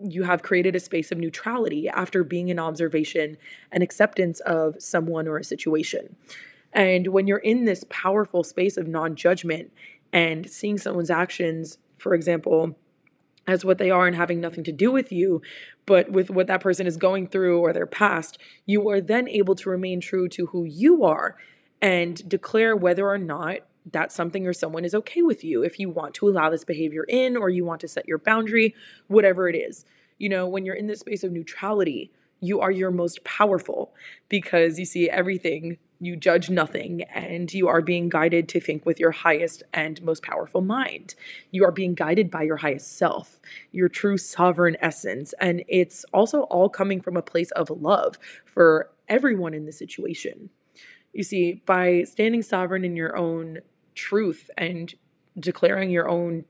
you 0.00 0.22
have 0.22 0.42
created 0.42 0.74
a 0.74 0.80
space 0.80 1.12
of 1.12 1.18
neutrality 1.18 1.88
after 1.88 2.24
being 2.24 2.48
in 2.48 2.58
observation 2.58 3.36
and 3.70 3.82
acceptance 3.82 4.40
of 4.40 4.74
someone 4.78 5.28
or 5.28 5.38
a 5.38 5.44
situation. 5.44 6.16
And 6.72 7.08
when 7.08 7.26
you're 7.26 7.38
in 7.38 7.64
this 7.64 7.84
powerful 7.88 8.42
space 8.44 8.76
of 8.76 8.88
non 8.88 9.16
judgment 9.16 9.72
and 10.12 10.48
seeing 10.48 10.78
someone's 10.78 11.10
actions, 11.10 11.78
for 11.98 12.14
example, 12.14 12.76
as 13.46 13.64
what 13.64 13.78
they 13.78 13.90
are 13.90 14.06
and 14.06 14.16
having 14.16 14.40
nothing 14.40 14.64
to 14.64 14.72
do 14.72 14.90
with 14.90 15.12
you, 15.12 15.42
but 15.86 16.10
with 16.10 16.30
what 16.30 16.46
that 16.46 16.60
person 16.60 16.86
is 16.86 16.96
going 16.96 17.26
through 17.26 17.60
or 17.60 17.72
their 17.72 17.86
past, 17.86 18.38
you 18.66 18.88
are 18.88 19.00
then 19.00 19.28
able 19.28 19.54
to 19.54 19.70
remain 19.70 20.00
true 20.00 20.28
to 20.30 20.46
who 20.46 20.64
you 20.64 21.04
are 21.04 21.36
and 21.82 22.26
declare 22.28 22.74
whether 22.74 23.08
or 23.08 23.18
not 23.18 23.58
that 23.92 24.10
something 24.10 24.46
or 24.46 24.52
someone 24.52 24.84
is 24.84 24.94
okay 24.94 25.20
with 25.20 25.44
you 25.44 25.62
if 25.62 25.78
you 25.78 25.90
want 25.90 26.14
to 26.14 26.28
allow 26.28 26.48
this 26.48 26.64
behavior 26.64 27.04
in 27.04 27.36
or 27.36 27.50
you 27.50 27.64
want 27.64 27.80
to 27.82 27.88
set 27.88 28.08
your 28.08 28.18
boundary, 28.18 28.74
whatever 29.08 29.48
it 29.48 29.54
is. 29.54 29.84
You 30.18 30.30
know, 30.30 30.46
when 30.46 30.64
you're 30.64 30.74
in 30.74 30.86
this 30.86 31.00
space 31.00 31.22
of 31.22 31.32
neutrality, 31.32 32.10
you 32.40 32.60
are 32.60 32.70
your 32.70 32.90
most 32.90 33.22
powerful 33.24 33.92
because 34.28 34.78
you 34.78 34.84
see 34.84 35.10
everything 35.10 35.78
You 36.04 36.16
judge 36.16 36.50
nothing, 36.50 37.00
and 37.14 37.50
you 37.54 37.66
are 37.66 37.80
being 37.80 38.10
guided 38.10 38.46
to 38.50 38.60
think 38.60 38.84
with 38.84 39.00
your 39.00 39.10
highest 39.10 39.62
and 39.72 40.02
most 40.02 40.22
powerful 40.22 40.60
mind. 40.60 41.14
You 41.50 41.64
are 41.64 41.72
being 41.72 41.94
guided 41.94 42.30
by 42.30 42.42
your 42.42 42.58
highest 42.58 42.98
self, 42.98 43.40
your 43.72 43.88
true 43.88 44.18
sovereign 44.18 44.76
essence. 44.82 45.32
And 45.40 45.64
it's 45.66 46.04
also 46.12 46.42
all 46.42 46.68
coming 46.68 47.00
from 47.00 47.16
a 47.16 47.22
place 47.22 47.50
of 47.52 47.70
love 47.70 48.18
for 48.44 48.90
everyone 49.08 49.54
in 49.54 49.64
the 49.64 49.72
situation. 49.72 50.50
You 51.14 51.22
see, 51.22 51.62
by 51.64 52.02
standing 52.02 52.42
sovereign 52.42 52.84
in 52.84 52.96
your 52.96 53.16
own 53.16 53.60
truth 53.94 54.50
and 54.58 54.94
declaring 55.40 55.88
your 55.88 56.10
own 56.10 56.44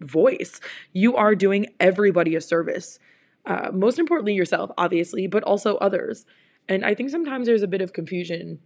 voice, 0.00 0.60
you 0.92 1.14
are 1.14 1.36
doing 1.36 1.66
everybody 1.78 2.34
a 2.34 2.40
service. 2.40 2.98
Uh, 3.44 3.70
most 3.72 4.00
importantly, 4.00 4.34
yourself, 4.34 4.72
obviously, 4.76 5.28
but 5.28 5.44
also 5.44 5.76
others. 5.76 6.26
And 6.68 6.84
I 6.84 6.96
think 6.96 7.10
sometimes 7.10 7.46
there's 7.46 7.62
a 7.62 7.68
bit 7.68 7.80
of 7.80 7.92
confusion 7.92 8.58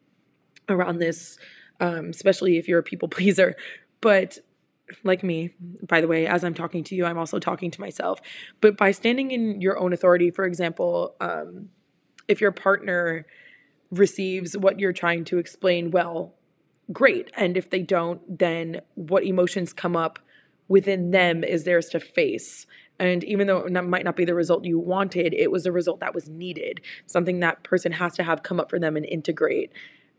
around 0.71 0.99
this, 0.99 1.39
um, 1.81 2.11
especially 2.11 2.59
if 2.59 2.69
you're 2.69 2.81
a 2.81 2.85
people 2.85 3.09
pleaser. 3.17 3.57
But 4.01 4.39
like 5.05 5.23
me, 5.23 5.55
by 5.87 6.01
the 6.01 6.09
way, 6.09 6.27
as 6.27 6.43
I'm 6.45 6.55
talking 6.55 6.85
to 6.85 6.95
you, 6.95 7.05
I'm 7.05 7.19
also 7.19 7.39
talking 7.39 7.71
to 7.71 7.81
myself. 7.81 8.21
But 8.61 8.77
by 8.77 8.91
standing 8.91 9.31
in 9.31 9.61
your 9.61 9.79
own 9.79 9.93
authority, 9.93 10.31
for 10.31 10.45
example, 10.45 11.15
um, 11.21 11.69
if 12.29 12.41
your 12.41 12.53
partner 12.53 13.27
receives 13.91 14.57
what 14.57 14.79
you're 14.79 14.93
trying 14.93 15.25
to 15.27 15.39
explain 15.39 15.91
well, 15.91 16.35
great. 16.93 17.31
And 17.37 17.57
if 17.57 17.71
they 17.71 17.83
don't, 17.83 18.39
then 18.39 18.81
what 18.95 19.25
emotions 19.25 19.73
come 19.73 19.97
up 19.97 20.19
within 20.69 21.11
them 21.11 21.43
is 21.45 21.65
theirs 21.65 21.89
to 21.91 22.01
face. 22.01 22.67
And 22.99 23.25
even 23.25 23.47
though 23.47 23.65
it 23.65 23.73
might 23.73 24.05
not 24.05 24.17
be 24.17 24.25
the 24.25 24.35
result 24.35 24.65
you 24.65 24.79
wanted, 24.79 25.35
it 25.35 25.51
was 25.51 25.65
the 25.65 25.73
result 25.73 26.01
that 26.01 26.15
was 26.15 26.29
needed, 26.29 26.81
something 27.07 27.41
that 27.41 27.63
person 27.65 27.93
has 27.93 28.15
to 28.15 28.23
have 28.23 28.43
come 28.43 28.61
up 28.61 28.71
for 28.71 28.79
them 28.79 28.97
and 28.97 29.07
integrate. 29.07 29.73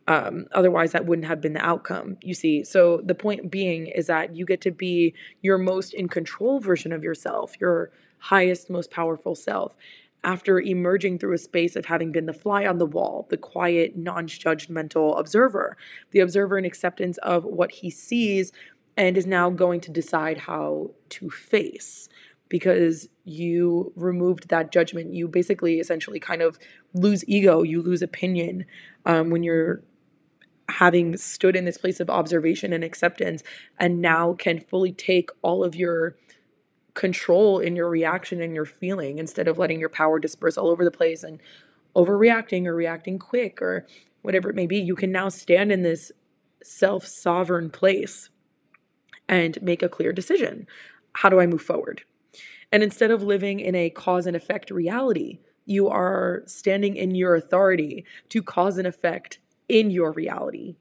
Um, 0.08 0.48
otherwise, 0.52 0.92
that 0.94 1.06
wouldn't 1.06 1.28
have 1.28 1.42
been 1.42 1.54
the 1.54 1.66
outcome, 1.66 2.18
you 2.22 2.34
see. 2.34 2.64
So, 2.64 3.02
the 3.04 3.16
point 3.16 3.52
being 3.52 3.88
is 3.88 4.08
that 4.08 4.36
you 4.36 4.46
get 4.46 4.62
to 4.62 4.72
be 4.72 5.14
your 5.42 5.58
most 5.58 5.94
in 5.94 6.08
control 6.08 6.60
version 6.60 6.92
of 6.92 7.04
yourself, 7.04 7.54
your 7.62 7.92
highest, 8.18 8.70
most 8.70 8.90
powerful 8.92 9.36
self, 9.36 9.76
after 10.24 10.60
emerging 10.60 11.20
through 11.20 11.34
a 11.34 11.38
space 11.38 11.76
of 11.76 11.86
having 11.86 12.12
been 12.12 12.26
the 12.26 12.34
fly 12.34 12.66
on 12.66 12.78
the 12.78 12.86
wall, 12.86 13.28
the 13.30 13.38
quiet, 13.38 13.96
non 13.96 14.28
judgmental 14.28 15.20
observer, 15.20 15.78
the 16.12 16.20
observer 16.20 16.58
in 16.58 16.66
acceptance 16.66 17.18
of 17.20 17.44
what 17.44 17.72
he 17.72 17.90
sees 17.90 18.52
and 18.98 19.18
is 19.18 19.26
now 19.26 19.50
going 19.50 19.82
to 19.82 19.92
decide 19.92 20.38
how 20.38 20.92
to 21.10 21.30
face 21.30 22.10
because 22.50 23.08
you 23.24 23.94
removed 23.96 24.50
that 24.50 24.72
judgment. 24.72 25.14
You 25.14 25.28
basically 25.28 25.80
essentially 25.80 26.20
kind 26.20 26.42
of 26.42 26.60
lose 26.94 27.24
ego, 27.28 27.64
you 27.64 27.82
lose 27.82 28.02
opinion 28.02 28.66
um, 29.06 29.30
when 29.30 29.42
you're 29.42 29.82
having 30.72 31.18
stood 31.18 31.56
in 31.56 31.66
this 31.66 31.78
place 31.78 32.00
of 32.00 32.10
observation 32.10 32.74
and 32.74 32.84
acceptance 32.84 33.44
and 33.80 34.02
now 34.02 34.34
can 34.34 34.60
fully 34.60 34.92
take 34.92 35.30
all 35.42 35.64
of 35.64 35.76
your 35.76 36.16
control 36.94 37.60
in 37.60 37.76
your 37.76 37.90
reaction 37.90 38.42
and 38.42 38.54
your 38.54 38.66
feeling 38.66 39.18
instead 39.18 39.48
of 39.48 39.58
letting 39.58 39.80
your 39.80 39.90
power 39.90 40.20
disperse 40.20 40.58
all 40.58 40.70
over 40.70 40.84
the 40.84 40.92
place 40.92 41.24
and 41.24 41.40
overreacting 41.96 42.66
or 42.66 42.76
reacting 42.76 43.20
quick 43.20 43.62
or 43.62 43.86
whatever 44.22 44.50
it 44.50 44.56
may 44.56 44.68
be. 44.68 44.78
You 44.78 44.96
can 44.96 45.12
now 45.12 45.30
stand 45.30 45.72
in 45.72 45.84
this 45.84 46.12
self 46.64 47.06
sovereign 47.06 47.70
place 47.70 48.30
and 49.28 49.62
make 49.62 49.82
a 49.82 49.90
clear 49.90 50.12
decision. 50.12 50.68
How 51.14 51.30
do 51.30 51.40
I 51.40 51.48
move 51.48 51.62
forward? 51.62 52.04
And 52.72 52.84
instead 52.84 53.12
of 53.12 53.24
living 53.24 53.60
in 53.60 53.76
a 53.76 53.90
cause 53.90 54.26
and 54.26 54.36
effect 54.36 54.72
reality, 54.72 55.40
you 55.66 55.90
are 55.90 56.44
standing 56.46 56.96
in 56.96 57.16
your 57.16 57.36
authority 57.36 58.06
to 58.30 58.42
cause 58.42 58.78
and 58.78 58.88
effect 58.88 59.40
in 59.72 59.90
your 59.90 60.12
reality 60.12 60.76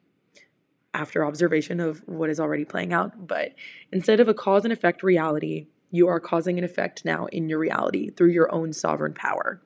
after 0.92 1.24
observation 1.24 1.78
of 1.78 2.02
what 2.06 2.28
is 2.28 2.40
already 2.40 2.64
playing 2.64 2.92
out. 2.92 3.28
But 3.28 3.54
instead 3.92 4.18
of 4.18 4.26
a 4.26 4.34
cause 4.34 4.64
and 4.64 4.72
effect 4.72 5.04
reality, 5.04 5.68
you 5.92 6.08
are 6.08 6.18
causing 6.18 6.58
an 6.58 6.64
effect 6.64 7.04
now 7.04 7.26
in 7.26 7.48
your 7.48 7.60
reality 7.60 8.10
through 8.10 8.30
your 8.30 8.52
own 8.52 8.72
sovereign 8.72 9.14
power, 9.14 9.62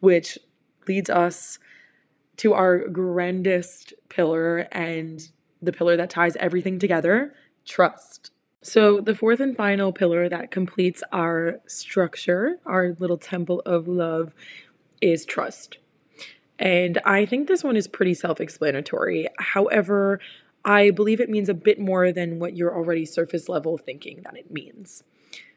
which 0.00 0.36
leads 0.88 1.08
us 1.08 1.60
to 2.38 2.54
our 2.54 2.88
grandest 2.88 3.94
pillar 4.08 4.66
and 4.72 5.30
the 5.62 5.72
pillar 5.72 5.96
that 5.96 6.10
ties 6.10 6.36
everything 6.36 6.80
together 6.80 7.34
trust. 7.64 8.32
So, 8.62 9.00
the 9.00 9.14
fourth 9.14 9.38
and 9.38 9.56
final 9.56 9.92
pillar 9.92 10.28
that 10.28 10.50
completes 10.50 11.04
our 11.12 11.60
structure, 11.68 12.58
our 12.66 12.96
little 12.98 13.16
temple 13.16 13.62
of 13.64 13.86
love, 13.86 14.34
is 15.00 15.24
trust. 15.24 15.78
And 16.58 16.98
I 17.04 17.26
think 17.26 17.48
this 17.48 17.62
one 17.62 17.76
is 17.76 17.86
pretty 17.86 18.14
self 18.14 18.40
explanatory. 18.40 19.28
However, 19.38 20.20
I 20.64 20.90
believe 20.90 21.20
it 21.20 21.30
means 21.30 21.48
a 21.48 21.54
bit 21.54 21.78
more 21.78 22.12
than 22.12 22.38
what 22.38 22.56
you're 22.56 22.74
already 22.74 23.04
surface 23.04 23.48
level 23.48 23.78
thinking 23.78 24.22
that 24.24 24.36
it 24.36 24.50
means. 24.50 25.04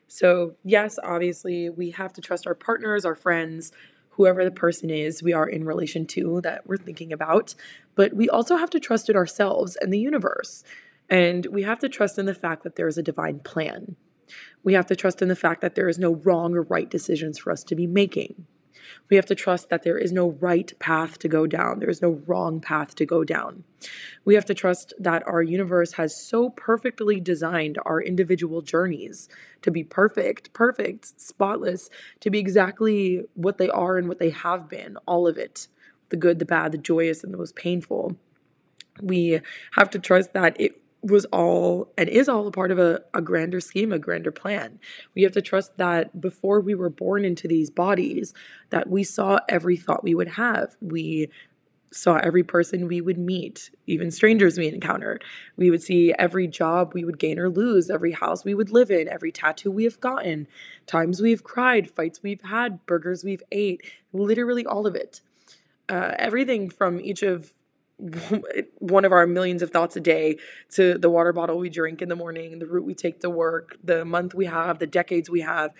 So, 0.08 0.56
yes, 0.64 1.00
obviously, 1.04 1.70
we 1.70 1.92
have 1.92 2.14
to 2.14 2.22
trust 2.22 2.48
our 2.48 2.56
partners, 2.56 3.06
our 3.06 3.16
friends, 3.16 3.72
whoever 4.12 4.44
the 4.44 4.52
person 4.52 4.90
is 4.90 5.24
we 5.24 5.34
are 5.34 5.48
in 5.48 5.64
relation 5.64 6.06
to 6.06 6.42
that 6.42 6.68
we're 6.68 6.78
thinking 6.78 7.14
about. 7.14 7.56
But 7.96 8.14
we 8.14 8.28
also 8.28 8.58
have 8.58 8.70
to 8.72 8.80
trust 8.80 9.10
in 9.10 9.16
ourselves 9.16 9.78
and 9.78 9.94
the 9.94 10.00
universe. 10.00 10.64
And 11.10 11.46
we 11.48 11.64
have 11.64 11.80
to 11.80 11.90
trust 11.90 12.20
in 12.20 12.26
the 12.26 12.34
fact 12.34 12.64
that 12.64 12.76
there 12.76 12.88
is 12.88 12.98
a 12.98 13.04
divine 13.04 13.40
plan. 13.40 13.96
We 14.64 14.74
have 14.74 14.88
to 14.88 14.96
trust 14.96 15.22
in 15.22 15.28
the 15.28 15.36
fact 15.36 15.62
that 15.62 15.76
there 15.76 15.88
is 15.88 15.98
no 15.98 16.16
wrong 16.16 16.54
or 16.54 16.64
right 16.64 16.90
decisions 16.90 17.40
for 17.40 17.52
us 17.52 17.64
to 17.64 17.76
be 17.76 17.88
making. 17.88 18.46
We 19.10 19.16
have 19.16 19.26
to 19.28 19.36
trust 19.36 19.70
that 19.70 19.84
there 19.84 19.98
is 19.98 20.12
no 20.12 20.32
right 20.40 20.72
path 20.80 21.20
to 21.20 21.28
go 21.28 21.48
down. 21.48 21.80
There 21.80 21.90
is 21.90 22.02
no 22.02 22.22
wrong 22.26 22.60
path 22.60 22.96
to 22.96 23.06
go 23.06 23.24
down. 23.24 23.64
We 24.26 24.36
have 24.36 24.46
to 24.46 24.54
trust 24.54 24.94
that 25.00 25.26
our 25.28 25.42
universe 25.42 25.94
has 25.94 26.16
so 26.16 26.50
perfectly 26.50 27.20
designed 27.20 27.78
our 27.86 28.02
individual 28.02 28.62
journeys 28.62 29.30
to 29.62 29.72
be 29.72 29.84
perfect, 29.84 30.54
perfect, 30.54 31.20
spotless, 31.20 31.90
to 32.20 32.30
be 32.30 32.40
exactly 32.40 33.24
what 33.34 33.58
they 33.58 33.70
are 33.70 33.98
and 33.98 34.08
what 34.08 34.20
they 34.20 34.30
have 34.32 34.70
been, 34.70 34.98
all 35.06 35.28
of 35.28 35.38
it 35.38 35.68
the 36.10 36.18
good, 36.18 36.40
the 36.40 36.46
bad, 36.46 36.72
the 36.72 36.78
joyous, 36.78 37.24
and 37.24 37.32
the 37.32 37.38
most 37.38 37.56
painful. 37.56 38.16
We 39.02 39.42
have 39.74 39.90
to 39.92 40.00
trust 40.00 40.34
that 40.34 40.60
it 40.60 40.82
was 41.02 41.26
all 41.26 41.92
and 41.98 42.10
is 42.10 42.28
all 42.28 42.48
a 42.48 42.52
part 42.52 42.72
of 42.72 42.80
a, 42.80 43.02
a 43.14 43.22
grander 43.22 43.60
scheme, 43.60 43.92
a 43.92 44.00
grander 44.00 44.32
plan. 44.32 44.80
We 45.16 45.24
have 45.24 45.32
to 45.34 45.42
trust 45.42 45.78
that 45.78 46.20
before 46.20 46.60
we 46.60 46.76
were 46.76 46.90
born 46.90 47.24
into 47.24 47.48
these 47.48 47.70
bodies, 47.70 48.34
that 48.70 48.90
we 48.90 49.04
saw 49.04 49.40
every 49.48 49.78
thought 49.78 50.04
we 50.04 50.16
would 50.16 50.30
have. 50.30 50.76
We 50.82 51.30
saw 51.92 52.18
every 52.18 52.44
person 52.44 52.88
we 52.88 53.02
would 53.02 53.18
meet, 53.18 53.72
even 53.88 54.12
strangers 54.12 54.58
we 54.58 54.68
encountered. 54.68 55.24
We 55.58 55.72
would 55.72 55.82
see 55.82 56.14
every 56.20 56.48
job 56.48 56.94
we 56.94 57.04
would 57.04 57.18
gain 57.18 57.40
or 57.40 57.50
lose, 57.50 57.90
every 57.90 58.12
house 58.12 58.46
we 58.46 58.54
would 58.54 58.72
live 58.72 58.92
in, 58.92 59.08
every 59.08 59.32
tattoo 59.32 59.72
we 59.72 59.86
have 59.86 60.00
gotten, 60.00 60.48
times 60.86 61.22
we've 61.22 61.44
cried, 61.44 61.90
fights 61.90 62.22
we've 62.22 62.42
had, 62.42 62.86
burgers 62.86 63.24
we've 63.24 63.44
ate, 63.52 63.82
literally 64.14 64.66
all 64.66 64.86
of 64.86 64.96
it. 64.96 65.22
Uh, 65.88 66.14
everything 66.20 66.70
from 66.70 67.00
each 67.00 67.24
of 67.24 67.54
one 68.80 69.04
of 69.04 69.12
our 69.12 69.28
millions 69.28 69.62
of 69.62 69.72
thoughts 69.72 69.96
a 69.96 70.00
day 70.00 70.38
to 70.72 70.98
the 70.98 71.10
water 71.10 71.34
bottle 71.34 71.58
we 71.58 71.70
drink 71.70 72.02
in 72.02 72.08
the 72.08 72.16
morning, 72.16 72.60
the 72.60 72.66
route 72.66 72.86
we 72.86 72.96
take 72.96 73.20
to 73.20 73.30
work, 73.30 73.78
the 73.84 74.06
month 74.06 74.34
we 74.34 74.46
have, 74.46 74.80
the 74.80 74.88
decades 74.88 75.30
we 75.30 75.42
have, 75.42 75.72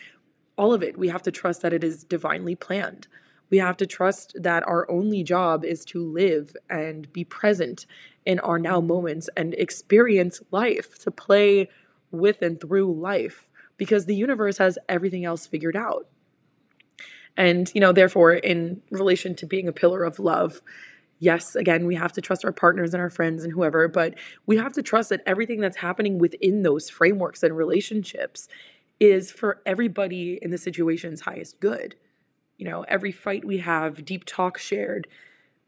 all 0.58 0.74
of 0.74 0.84
it. 0.84 0.98
We 0.98 1.08
have 1.08 1.22
to 1.24 1.32
trust 1.32 1.62
that 1.62 1.72
it 1.72 1.84
is 1.84 2.04
divinely 2.04 2.56
planned. 2.56 3.08
We 3.50 3.58
have 3.60 3.78
to 3.78 3.88
trust 3.88 4.36
that 4.40 4.68
our 4.68 4.90
only 4.92 5.24
job 5.24 5.64
is 5.64 5.86
to 5.86 6.04
live 6.04 6.56
and 6.70 7.12
be 7.14 7.24
present 7.24 7.86
in 8.26 8.40
our 8.40 8.60
now 8.60 8.82
moments 8.82 9.30
and 9.38 9.54
experience 9.54 10.42
life, 10.52 11.00
to 11.00 11.12
play 11.12 11.70
with 12.12 12.42
and 12.42 12.60
through 12.60 12.94
life, 12.94 13.48
because 13.78 14.06
the 14.06 14.16
universe 14.16 14.58
has 14.58 14.78
everything 14.90 15.24
else 15.24 15.48
figured 15.48 15.78
out. 15.78 16.08
And, 17.38 17.72
you 17.74 17.80
know, 17.80 17.94
therefore, 17.94 18.34
in 18.34 18.82
relation 18.92 19.34
to 19.36 19.46
being 19.46 19.70
a 19.70 19.74
pillar 19.74 20.04
of 20.04 20.20
love, 20.20 20.62
yes, 21.20 21.56
again, 21.56 21.86
we 21.86 21.96
have 21.96 22.14
to 22.14 22.22
trust 22.22 22.44
our 22.44 22.52
partners 22.52 22.94
and 22.94 23.02
our 23.02 23.10
friends 23.10 23.44
and 23.44 23.54
whoever, 23.54 23.88
but 23.88 24.16
we 24.46 24.58
have 24.58 24.74
to 24.74 24.82
trust 24.82 25.10
that 25.10 25.22
everything 25.26 25.60
that's 25.60 25.78
happening 25.78 26.18
within 26.18 26.64
those 26.64 26.90
frameworks 26.90 27.44
and 27.44 27.56
relationships 27.56 28.48
is 29.00 29.32
for 29.32 29.62
everybody 29.66 30.40
in 30.42 30.52
the 30.52 30.58
situation's 30.58 31.22
highest 31.22 31.60
good. 31.60 31.96
You 32.58 32.70
know, 32.70 32.84
every 32.88 33.12
fight 33.12 33.46
we 33.46 33.60
have, 33.60 34.04
deep 34.04 34.26
talk 34.26 34.58
shared, 34.58 35.08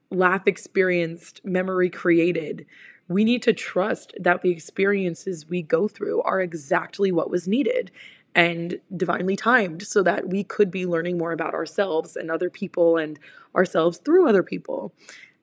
laugh 0.09 0.47
experienced, 0.47 1.41
memory 1.45 1.89
created. 1.89 2.65
We 3.07 3.23
need 3.23 3.41
to 3.43 3.53
trust 3.53 4.13
that 4.19 4.41
the 4.41 4.51
experiences 4.51 5.49
we 5.49 5.61
go 5.61 5.87
through 5.87 6.21
are 6.23 6.41
exactly 6.41 7.11
what 7.11 7.29
was 7.29 7.47
needed 7.47 7.91
and 8.33 8.79
divinely 8.95 9.35
timed 9.35 9.85
so 9.85 10.03
that 10.03 10.29
we 10.29 10.43
could 10.43 10.71
be 10.71 10.85
learning 10.85 11.17
more 11.17 11.33
about 11.33 11.53
ourselves 11.53 12.15
and 12.15 12.31
other 12.31 12.49
people 12.49 12.97
and 12.97 13.19
ourselves 13.55 13.97
through 13.97 14.27
other 14.27 14.43
people. 14.43 14.93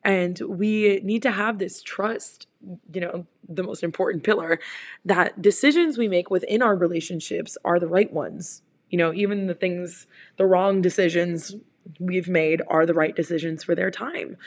And 0.08 0.40
we 0.40 1.00
need 1.04 1.22
to 1.24 1.30
have 1.30 1.58
this 1.58 1.82
trust, 1.82 2.46
you 2.94 3.00
know, 3.02 3.26
the 3.46 3.62
most 3.62 3.82
important 3.82 4.24
pillar 4.24 4.58
that 5.04 5.42
decisions 5.42 5.98
we 5.98 6.08
make 6.08 6.30
within 6.30 6.62
our 6.62 6.74
relationships 6.74 7.58
are 7.62 7.78
the 7.78 7.88
right 7.88 8.10
ones. 8.10 8.62
You 8.88 8.96
know, 8.96 9.12
even 9.12 9.48
the 9.48 9.54
things, 9.54 10.06
the 10.38 10.46
wrong 10.46 10.80
decisions 10.80 11.54
we've 12.00 12.26
made 12.26 12.62
are 12.68 12.86
the 12.86 12.94
right 12.94 13.14
decisions 13.14 13.62
for 13.62 13.74
their 13.74 13.90
time. 13.90 14.38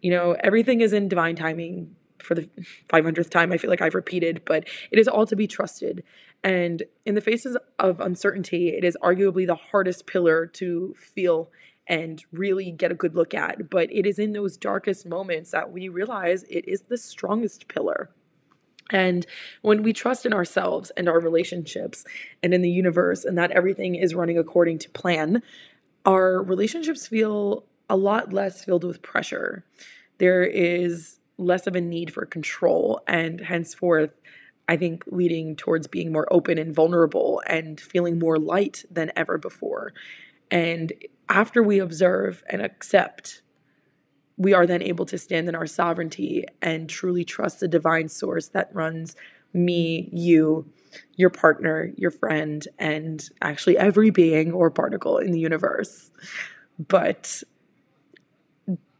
You 0.00 0.10
know, 0.10 0.36
everything 0.42 0.80
is 0.80 0.94
in 0.94 1.06
divine 1.06 1.36
timing 1.36 1.94
for 2.18 2.34
the 2.34 2.48
500th 2.88 3.28
time. 3.28 3.52
I 3.52 3.58
feel 3.58 3.68
like 3.68 3.82
I've 3.82 3.94
repeated, 3.94 4.40
but 4.46 4.66
it 4.90 4.98
is 4.98 5.06
all 5.06 5.26
to 5.26 5.36
be 5.36 5.46
trusted. 5.46 6.02
And 6.42 6.82
in 7.04 7.14
the 7.14 7.20
faces 7.20 7.58
of 7.78 8.00
uncertainty, 8.00 8.70
it 8.70 8.84
is 8.84 8.96
arguably 9.02 9.46
the 9.46 9.54
hardest 9.54 10.06
pillar 10.06 10.46
to 10.46 10.94
feel 10.98 11.50
and 11.86 12.24
really 12.32 12.70
get 12.70 12.92
a 12.92 12.96
good 12.96 13.14
look 13.14 13.34
at. 13.34 13.70
But 13.70 13.92
it 13.92 14.06
is 14.06 14.18
in 14.18 14.32
those 14.32 14.56
darkest 14.56 15.06
moments 15.06 15.50
that 15.50 15.72
we 15.72 15.88
realize 15.88 16.44
it 16.44 16.66
is 16.66 16.82
the 16.82 16.98
strongest 16.98 17.68
pillar. 17.68 18.10
And 18.90 19.26
when 19.62 19.82
we 19.82 19.92
trust 19.92 20.26
in 20.26 20.32
ourselves 20.32 20.90
and 20.96 21.08
our 21.08 21.20
relationships 21.20 22.04
and 22.42 22.52
in 22.52 22.62
the 22.62 22.70
universe 22.70 23.24
and 23.24 23.36
that 23.38 23.50
everything 23.50 23.94
is 23.94 24.14
running 24.14 24.38
according 24.38 24.78
to 24.80 24.90
plan, 24.90 25.42
our 26.04 26.42
relationships 26.42 27.06
feel 27.06 27.64
a 27.88 27.96
lot 27.96 28.32
less 28.32 28.64
filled 28.64 28.84
with 28.84 29.02
pressure. 29.02 29.64
There 30.18 30.44
is 30.44 31.18
less 31.38 31.66
of 31.66 31.74
a 31.74 31.80
need 31.80 32.12
for 32.12 32.24
control, 32.24 33.00
and 33.08 33.40
henceforth, 33.40 34.10
I 34.68 34.76
think 34.76 35.04
leading 35.06 35.56
towards 35.56 35.86
being 35.86 36.12
more 36.12 36.32
open 36.32 36.58
and 36.58 36.74
vulnerable 36.74 37.42
and 37.46 37.80
feeling 37.80 38.18
more 38.18 38.38
light 38.38 38.84
than 38.90 39.12
ever 39.16 39.36
before. 39.36 39.92
And 40.50 40.92
after 41.28 41.62
we 41.62 41.78
observe 41.78 42.42
and 42.48 42.62
accept, 42.62 43.42
we 44.36 44.52
are 44.52 44.66
then 44.66 44.82
able 44.82 45.06
to 45.06 45.18
stand 45.18 45.48
in 45.48 45.54
our 45.54 45.66
sovereignty 45.66 46.44
and 46.60 46.88
truly 46.88 47.24
trust 47.24 47.60
the 47.60 47.68
divine 47.68 48.08
source 48.08 48.48
that 48.48 48.74
runs 48.74 49.14
me, 49.52 50.08
you, 50.12 50.68
your 51.16 51.30
partner, 51.30 51.92
your 51.96 52.10
friend, 52.10 52.66
and 52.78 53.28
actually 53.40 53.78
every 53.78 54.10
being 54.10 54.52
or 54.52 54.70
particle 54.70 55.18
in 55.18 55.30
the 55.30 55.38
universe. 55.38 56.10
But 56.78 57.42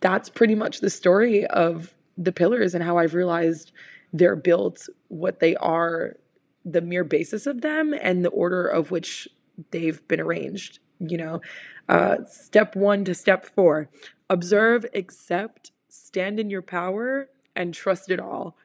that's 0.00 0.28
pretty 0.28 0.54
much 0.54 0.80
the 0.80 0.90
story 0.90 1.46
of 1.46 1.94
the 2.16 2.32
pillars 2.32 2.74
and 2.74 2.84
how 2.84 2.98
I've 2.98 3.14
realized 3.14 3.72
they're 4.12 4.36
built, 4.36 4.88
what 5.08 5.40
they 5.40 5.56
are, 5.56 6.16
the 6.64 6.80
mere 6.80 7.04
basis 7.04 7.46
of 7.46 7.62
them, 7.62 7.94
and 8.00 8.24
the 8.24 8.30
order 8.30 8.66
of 8.66 8.90
which 8.92 9.28
they've 9.72 10.06
been 10.06 10.20
arranged. 10.20 10.78
You 11.00 11.16
know, 11.16 11.40
uh, 11.88 12.24
step 12.26 12.76
one 12.76 13.04
to 13.04 13.14
step 13.14 13.46
four 13.46 13.88
observe, 14.30 14.86
accept, 14.94 15.70
stand 15.88 16.40
in 16.40 16.50
your 16.50 16.62
power, 16.62 17.28
and 17.54 17.74
trust 17.74 18.10
it 18.10 18.18
all. 18.18 18.56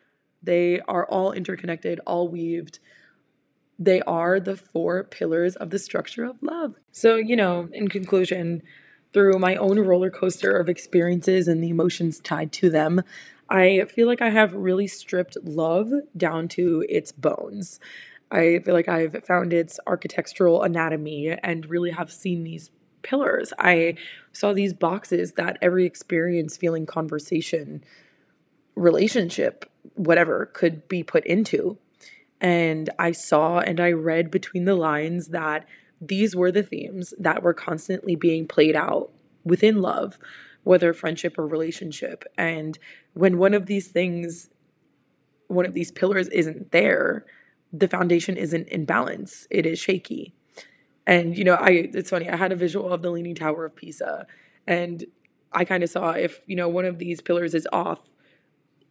They 0.41 0.79
are 0.81 1.05
all 1.05 1.31
interconnected, 1.31 1.99
all 2.07 2.27
weaved. 2.27 2.79
They 3.77 4.01
are 4.01 4.39
the 4.39 4.55
four 4.55 5.03
pillars 5.03 5.55
of 5.55 5.69
the 5.69 5.79
structure 5.79 6.23
of 6.23 6.41
love. 6.41 6.75
So, 6.91 7.17
you 7.17 7.35
know, 7.35 7.69
in 7.73 7.87
conclusion, 7.87 8.61
through 9.13 9.39
my 9.39 9.55
own 9.55 9.79
roller 9.79 10.09
coaster 10.09 10.55
of 10.55 10.69
experiences 10.69 11.47
and 11.47 11.63
the 11.63 11.69
emotions 11.69 12.19
tied 12.19 12.51
to 12.53 12.69
them, 12.69 13.01
I 13.49 13.85
feel 13.89 14.07
like 14.07 14.21
I 14.21 14.29
have 14.29 14.53
really 14.53 14.87
stripped 14.87 15.37
love 15.43 15.91
down 16.15 16.47
to 16.49 16.85
its 16.87 17.11
bones. 17.11 17.79
I 18.31 18.59
feel 18.63 18.75
like 18.75 18.87
I've 18.87 19.23
found 19.25 19.53
its 19.53 19.79
architectural 19.87 20.61
anatomy 20.61 21.29
and 21.29 21.65
really 21.65 21.89
have 21.91 22.11
seen 22.11 22.43
these 22.43 22.69
pillars. 23.01 23.53
I 23.59 23.95
saw 24.31 24.53
these 24.53 24.73
boxes 24.73 25.33
that 25.33 25.57
every 25.61 25.85
experience, 25.85 26.57
feeling, 26.57 26.85
conversation, 26.85 27.83
relationship, 28.75 29.69
whatever 29.95 30.47
could 30.47 30.87
be 30.87 31.03
put 31.03 31.25
into. 31.25 31.77
And 32.41 32.89
I 32.97 33.11
saw 33.11 33.59
and 33.59 33.79
I 33.79 33.91
read 33.91 34.31
between 34.31 34.65
the 34.65 34.75
lines 34.75 35.27
that 35.27 35.65
these 36.01 36.35
were 36.35 36.51
the 36.51 36.63
themes 36.63 37.13
that 37.19 37.43
were 37.43 37.53
constantly 37.53 38.15
being 38.15 38.47
played 38.47 38.75
out 38.75 39.11
within 39.43 39.81
love, 39.81 40.17
whether 40.63 40.93
friendship 40.93 41.37
or 41.37 41.45
relationship. 41.45 42.23
And 42.37 42.79
when 43.13 43.37
one 43.37 43.53
of 43.53 43.65
these 43.65 43.87
things, 43.87 44.49
one 45.47 45.65
of 45.65 45.73
these 45.73 45.91
pillars 45.91 46.29
isn't 46.29 46.71
there, 46.71 47.25
the 47.73 47.87
foundation 47.87 48.37
isn't 48.37 48.67
in 48.69 48.85
balance, 48.85 49.47
it 49.49 49.65
is 49.65 49.79
shaky. 49.79 50.33
And, 51.09 51.35
you 51.35 51.43
know, 51.43 51.55
I, 51.55 51.69
it's 51.91 52.11
funny, 52.11 52.29
I 52.29 52.35
had 52.35 52.51
a 52.51 52.55
visual 52.55 52.93
of 52.93 53.01
the 53.01 53.09
Leaning 53.09 53.33
Tower 53.33 53.65
of 53.65 53.75
Pisa, 53.75 54.27
and 54.67 55.03
I 55.51 55.65
kind 55.65 55.81
of 55.83 55.89
saw 55.89 56.11
if, 56.11 56.39
you 56.45 56.55
know, 56.55 56.69
one 56.69 56.85
of 56.85 56.99
these 56.99 57.19
pillars 57.19 57.55
is 57.55 57.67
off, 57.73 57.99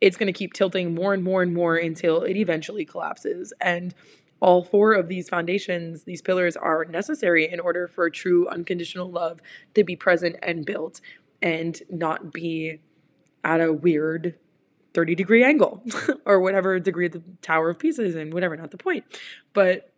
it's 0.01 0.17
going 0.17 0.27
to 0.27 0.33
keep 0.33 0.53
tilting 0.53 0.97
more 0.97 1.15
and 1.15 1.23
more 1.23 1.43
and 1.43 1.55
more 1.55 1.77
until 1.77 2.23
it 2.23 2.37
eventually 2.37 2.85
collapses. 2.85 3.53
And 3.61 3.95
all 4.41 4.65
four 4.65 4.95
of 4.95 5.07
these 5.07 5.29
foundations, 5.29 6.03
these 6.03 6.21
pillars 6.21 6.57
are 6.57 6.85
necessary 6.87 7.49
in 7.49 7.61
order 7.61 7.87
for 7.87 8.11
true 8.11 8.49
unconditional 8.49 9.09
love 9.09 9.41
to 9.77 9.85
be 9.85 9.95
present 9.95 10.35
and 10.43 10.67
built 10.67 11.01
and 11.41 11.81
not 11.89 12.33
be 12.33 12.81
at 13.45 13.61
a 13.61 13.73
weird 13.73 14.35
30 14.93 15.15
degree 15.15 15.45
angle 15.45 15.85
or 16.27 16.41
whatever 16.41 16.81
degree 16.81 17.07
the 17.07 17.23
Tower 17.43 17.71
of 17.71 17.79
Pisa 17.79 18.03
is 18.03 18.17
in, 18.17 18.31
whatever, 18.31 18.57
not 18.57 18.73
the 18.73 18.77
point. 18.77 19.05
But 19.53 19.93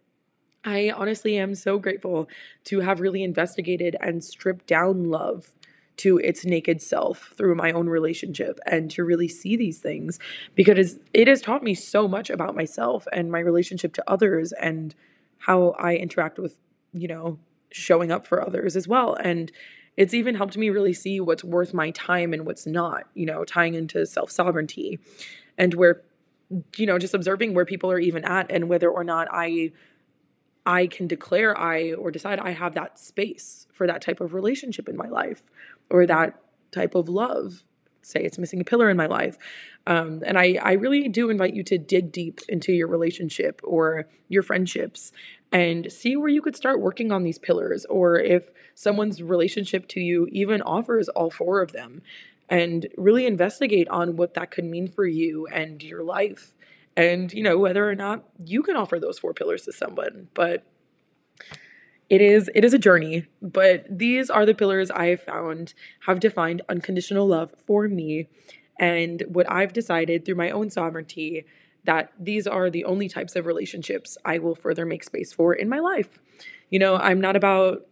I 0.64 0.90
honestly 0.94 1.38
am 1.38 1.54
so 1.54 1.78
grateful 1.78 2.28
to 2.64 2.80
have 2.80 3.00
really 3.00 3.22
investigated 3.22 3.96
and 4.00 4.22
stripped 4.22 4.66
down 4.66 5.10
love 5.10 5.52
to 5.98 6.18
its 6.18 6.44
naked 6.44 6.80
self 6.80 7.34
through 7.36 7.54
my 7.54 7.72
own 7.72 7.88
relationship 7.88 8.58
and 8.66 8.90
to 8.90 9.04
really 9.04 9.28
see 9.28 9.54
these 9.56 9.78
things 9.78 10.18
because 10.54 10.98
it 11.12 11.28
has 11.28 11.42
taught 11.42 11.62
me 11.62 11.74
so 11.74 12.08
much 12.08 12.30
about 12.30 12.56
myself 12.56 13.06
and 13.12 13.30
my 13.30 13.38
relationship 13.38 13.92
to 13.92 14.10
others 14.10 14.52
and 14.52 14.94
how 15.38 15.74
I 15.78 15.96
interact 15.96 16.38
with, 16.38 16.56
you 16.92 17.06
know, 17.06 17.38
showing 17.70 18.10
up 18.10 18.26
for 18.26 18.42
others 18.42 18.76
as 18.76 18.88
well. 18.88 19.14
And 19.14 19.52
it's 19.96 20.14
even 20.14 20.34
helped 20.34 20.56
me 20.56 20.70
really 20.70 20.94
see 20.94 21.20
what's 21.20 21.44
worth 21.44 21.74
my 21.74 21.90
time 21.90 22.32
and 22.32 22.46
what's 22.46 22.66
not, 22.66 23.04
you 23.14 23.26
know, 23.26 23.44
tying 23.44 23.74
into 23.74 24.06
self 24.06 24.30
sovereignty 24.30 24.98
and 25.58 25.74
where, 25.74 26.00
you 26.76 26.86
know, 26.86 26.98
just 26.98 27.12
observing 27.12 27.52
where 27.52 27.66
people 27.66 27.90
are 27.90 27.98
even 27.98 28.24
at 28.24 28.50
and 28.50 28.68
whether 28.68 28.90
or 28.90 29.04
not 29.04 29.28
I. 29.30 29.72
I 30.66 30.86
can 30.86 31.06
declare 31.06 31.58
I 31.58 31.92
or 31.92 32.10
decide 32.10 32.38
I 32.38 32.50
have 32.50 32.74
that 32.74 32.98
space 32.98 33.66
for 33.72 33.86
that 33.86 34.02
type 34.02 34.20
of 34.20 34.34
relationship 34.34 34.88
in 34.88 34.96
my 34.96 35.08
life 35.08 35.42
or 35.90 36.06
that 36.06 36.40
type 36.70 36.94
of 36.94 37.08
love. 37.08 37.64
Say 38.02 38.20
it's 38.20 38.38
missing 38.38 38.60
a 38.60 38.64
pillar 38.64 38.90
in 38.90 38.96
my 38.96 39.06
life. 39.06 39.36
Um, 39.86 40.22
and 40.24 40.38
I, 40.38 40.58
I 40.62 40.72
really 40.72 41.08
do 41.08 41.30
invite 41.30 41.54
you 41.54 41.62
to 41.64 41.78
dig 41.78 42.12
deep 42.12 42.40
into 42.48 42.72
your 42.72 42.88
relationship 42.88 43.60
or 43.64 44.06
your 44.28 44.42
friendships 44.42 45.12
and 45.52 45.90
see 45.90 46.16
where 46.16 46.28
you 46.28 46.42
could 46.42 46.56
start 46.56 46.80
working 46.80 47.10
on 47.10 47.24
these 47.24 47.38
pillars 47.38 47.84
or 47.86 48.18
if 48.18 48.50
someone's 48.74 49.22
relationship 49.22 49.88
to 49.88 50.00
you 50.00 50.28
even 50.30 50.62
offers 50.62 51.08
all 51.08 51.30
four 51.30 51.60
of 51.60 51.72
them 51.72 52.02
and 52.48 52.88
really 52.96 53.26
investigate 53.26 53.88
on 53.88 54.16
what 54.16 54.34
that 54.34 54.50
could 54.50 54.64
mean 54.64 54.88
for 54.88 55.06
you 55.06 55.46
and 55.48 55.82
your 55.82 56.02
life 56.02 56.52
and 57.00 57.32
you 57.32 57.42
know 57.42 57.58
whether 57.58 57.88
or 57.88 57.94
not 57.94 58.24
you 58.44 58.62
can 58.62 58.76
offer 58.76 58.98
those 58.98 59.18
four 59.18 59.34
pillars 59.34 59.62
to 59.62 59.72
someone 59.72 60.28
but 60.34 60.64
it 62.08 62.20
is 62.20 62.50
it 62.54 62.64
is 62.64 62.74
a 62.74 62.78
journey 62.78 63.26
but 63.40 63.86
these 63.88 64.30
are 64.30 64.44
the 64.44 64.54
pillars 64.54 64.90
i 64.90 65.06
have 65.06 65.22
found 65.22 65.74
have 66.06 66.20
defined 66.20 66.62
unconditional 66.68 67.26
love 67.26 67.54
for 67.66 67.88
me 67.88 68.28
and 68.78 69.24
what 69.28 69.50
i've 69.50 69.72
decided 69.72 70.24
through 70.24 70.34
my 70.34 70.50
own 70.50 70.70
sovereignty 70.70 71.44
that 71.84 72.12
these 72.18 72.46
are 72.46 72.70
the 72.70 72.84
only 72.84 73.08
types 73.08 73.36
of 73.36 73.46
relationships 73.46 74.18
I 74.24 74.38
will 74.38 74.54
further 74.54 74.84
make 74.84 75.04
space 75.04 75.32
for 75.32 75.54
in 75.54 75.68
my 75.68 75.78
life. 75.78 76.18
You 76.68 76.78
know, 76.78 76.96
I'm 76.96 77.20
not 77.20 77.36
about 77.36 77.86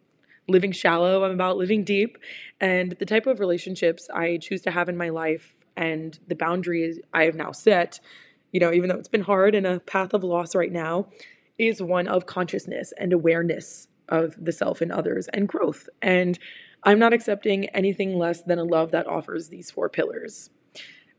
living 0.47 0.73
shallow, 0.73 1.25
I'm 1.25 1.33
about 1.33 1.57
living 1.57 1.85
deep. 1.85 2.18
And 2.61 2.92
the 2.92 3.07
type 3.07 3.27
of 3.27 3.40
relationships 3.40 4.09
I 4.12 4.38
choose 4.38 4.62
to 4.62 4.71
have 4.71 4.88
in 4.88 4.97
my 4.97 5.09
life 5.09 5.55
and 5.77 6.18
the 6.27 6.35
boundaries 6.35 6.99
I 7.12 7.25
have 7.25 7.35
now 7.35 7.53
set, 7.53 8.01
you 8.53 8.61
know, 8.61 8.73
even 8.73 8.89
though 8.89 8.97
it's 8.97 9.09
been 9.09 9.23
hard 9.23 9.55
and 9.55 9.67
a 9.67 9.81
path 9.81 10.15
of 10.15 10.25
loss 10.25 10.55
right 10.55 10.73
now, 10.73 11.09
is 11.59 11.83
one 11.83 12.09
of 12.09 12.27
consciousness 12.27 12.93
and 12.99 13.13
awareness 13.13 13.89
of 14.09 14.35
the 14.43 14.53
self 14.53 14.81
and 14.81 14.93
others 14.93 15.29
and 15.29 15.49
growth. 15.49 15.89
And 16.01 16.39
I'm 16.85 16.99
not 16.99 17.13
accepting 17.13 17.67
anything 17.71 18.17
less 18.17 18.43
than 18.43 18.59
a 18.59 18.65
love 18.65 18.93
that 18.93 19.07
offers 19.07 19.49
these 19.49 19.71
four 19.71 19.89
pillars 19.89 20.51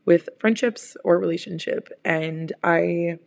with 0.06 0.28
friendships 0.38 0.96
or 1.04 1.18
relationship. 1.18 1.88
And 2.04 2.52
I 2.64 3.18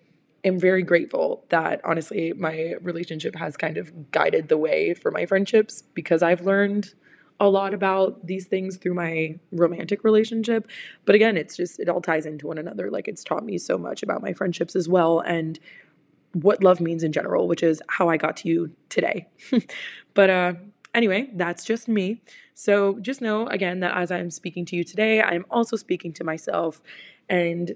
am 0.44 0.60
very 0.60 0.84
grateful 0.84 1.46
that 1.50 1.80
honestly 1.86 2.34
my 2.34 2.74
relationship 2.82 3.36
has 3.36 3.56
kind 3.56 3.78
of 3.78 4.12
guided 4.12 4.50
the 4.50 4.58
way 4.58 4.94
for 4.94 5.12
my 5.12 5.26
friendships 5.26 5.84
because 5.94 6.22
I've 6.22 6.42
learned 6.42 6.94
a 7.40 7.50
lot 7.50 7.74
about 7.74 8.26
these 8.26 8.48
things 8.48 8.78
through 8.78 8.94
my 8.94 9.38
romantic 9.52 10.04
relationship. 10.04 10.68
But 11.06 11.16
again, 11.16 11.36
it's 11.38 11.58
just, 11.58 11.80
it 11.80 11.90
all 11.90 12.02
ties 12.02 12.26
into 12.26 12.48
one 12.48 12.58
another. 12.58 12.90
Like 12.90 13.08
it's 13.08 13.24
taught 13.24 13.44
me 13.44 13.58
so 13.58 13.78
much 13.78 14.04
about 14.04 14.22
my 14.22 14.34
friendships 14.34 14.76
as 14.76 14.88
well 14.88 15.20
and 15.20 15.60
what 16.34 16.64
love 16.64 16.80
means 16.80 17.04
in 17.04 17.12
general, 17.12 17.48
which 17.48 17.64
is 17.64 17.82
how 17.90 18.10
I 18.10 18.18
got 18.18 18.38
to 18.38 18.50
you 18.50 18.72
today. 18.90 19.28
but 20.14 20.30
uh, 20.30 20.54
anyway, 20.94 21.30
that's 21.34 21.66
just 21.66 21.88
me. 21.88 22.22
So 22.56 23.00
just 23.00 23.22
know 23.22 23.48
again 23.48 23.80
that 23.82 23.96
as 23.98 24.12
I'm 24.12 24.32
speaking 24.32 24.66
to 24.66 24.76
you 24.76 24.84
today, 24.84 25.22
I'm 25.22 25.46
also 25.50 25.76
speaking 25.76 26.14
to 26.14 26.24
myself. 26.24 26.82
And 27.30 27.76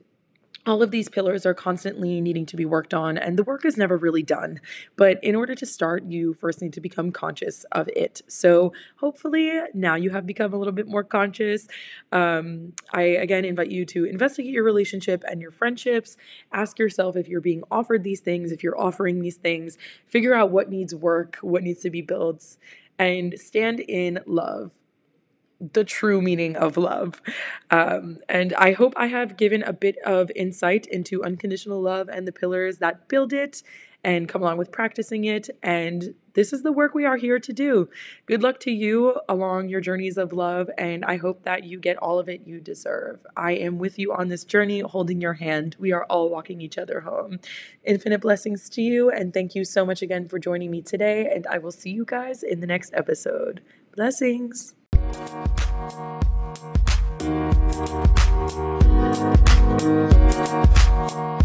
all 0.68 0.84
of 0.84 0.92
these 0.92 1.10
pillars 1.10 1.46
are 1.46 1.54
constantly 1.54 2.22
needing 2.22 2.46
to 2.46 2.56
be 2.56 2.66
worked 2.66 2.94
on, 2.94 3.18
and 3.18 3.38
the 3.38 3.44
work 3.44 3.66
is 3.66 3.78
never 3.78 3.98
really 3.98 4.24
done. 4.24 4.60
But 4.96 5.24
in 5.24 5.36
order 5.36 5.56
to 5.56 5.66
start, 5.66 6.04
you 6.06 6.34
first 6.34 6.62
need 6.62 6.74
to 6.74 6.82
become 6.82 7.12
conscious 7.12 7.66
of 7.72 7.88
it. 7.96 8.22
So, 8.28 8.74
hopefully, 8.98 9.60
now 9.74 9.96
you 9.96 10.10
have 10.12 10.26
become 10.26 10.54
a 10.54 10.58
little 10.58 10.74
bit 10.74 10.88
more 10.88 11.04
conscious. 11.04 11.68
Um, 12.12 12.74
I 12.92 13.02
again 13.02 13.46
invite 13.46 13.72
you 13.72 13.86
to 13.86 14.06
investigate 14.06 14.52
your 14.52 14.64
relationship 14.64 15.24
and 15.28 15.42
your 15.42 15.52
friendships. 15.52 16.18
Ask 16.52 16.80
yourself 16.80 17.16
if 17.16 17.28
you're 17.28 17.42
being 17.42 17.64
offered 17.72 18.04
these 18.04 18.20
things, 18.20 18.52
if 18.52 18.64
you're 18.64 18.80
offering 18.80 19.22
these 19.22 19.38
things. 19.38 19.78
Figure 20.06 20.34
out 20.34 20.52
what 20.52 20.70
needs 20.70 20.94
work, 20.94 21.38
what 21.42 21.64
needs 21.64 21.82
to 21.82 21.90
be 21.90 22.02
built, 22.02 22.58
and 23.00 23.40
stand 23.40 23.80
in 23.80 24.20
love 24.26 24.72
the 25.60 25.84
true 25.84 26.22
meaning 26.22 26.56
of 26.56 26.78
love. 26.78 27.22
Um, 27.72 28.20
and 28.30 28.54
I 28.54 28.74
hope 28.74 28.94
I 28.96 29.08
have 29.08 29.38
given 29.38 29.64
a 29.64 29.74
bit 29.74 29.98
of 30.06 30.32
insight 30.36 30.86
into 30.88 31.24
unconditional 31.24 31.82
love 31.82 32.10
and 32.10 32.28
the 32.28 32.32
pillars 32.32 32.78
that 32.78 33.08
build 33.08 33.34
it 33.34 33.64
and 34.04 34.30
come 34.30 34.42
along 34.42 34.58
with 34.58 34.72
practicing 34.72 35.26
it. 35.26 35.50
And 35.64 36.14
this 36.34 36.54
is 36.54 36.62
the 36.62 36.72
work 36.72 36.94
we 36.94 37.06
are 37.06 37.18
here 37.18 37.40
to 37.40 37.52
do. 37.52 37.90
Good 38.28 38.44
luck 38.44 38.60
to 38.62 38.72
you 38.72 39.20
along 39.28 39.70
your 39.70 39.82
journeys 39.82 40.18
of 40.18 40.32
love, 40.32 40.70
and 40.78 41.04
I 41.04 41.18
hope 41.18 41.44
that 41.44 41.64
you 41.64 41.80
get 41.80 41.98
all 41.98 42.20
of 42.20 42.30
it 42.30 42.46
you 42.46 42.60
deserve. 42.60 43.26
I 43.36 43.54
am 43.54 43.80
with 43.80 43.98
you 43.98 44.14
on 44.14 44.28
this 44.28 44.44
journey, 44.44 44.82
holding 44.82 45.20
your 45.20 45.34
hand. 45.34 45.76
We 45.80 45.94
are 45.94 46.06
all 46.06 46.30
walking 46.30 46.62
each 46.62 46.78
other 46.78 47.02
home. 47.02 47.40
Infinite 47.84 48.22
blessings 48.22 48.70
to 48.70 48.84
you, 48.84 49.10
and 49.10 49.34
thank 49.34 49.56
you 49.56 49.66
so 49.66 49.84
much 49.84 50.04
again 50.04 50.28
for 50.30 50.38
joining 50.38 50.70
me 50.70 50.84
today. 50.84 51.30
And 51.34 51.48
I 51.48 51.58
will 51.58 51.72
see 51.72 51.90
you 51.90 52.06
guys 52.06 52.44
in 52.44 52.60
the 52.60 52.68
next 52.68 52.94
episode. 52.94 53.62
Blessings. 53.96 54.77
Thank 55.10 55.32
you. 61.12 61.37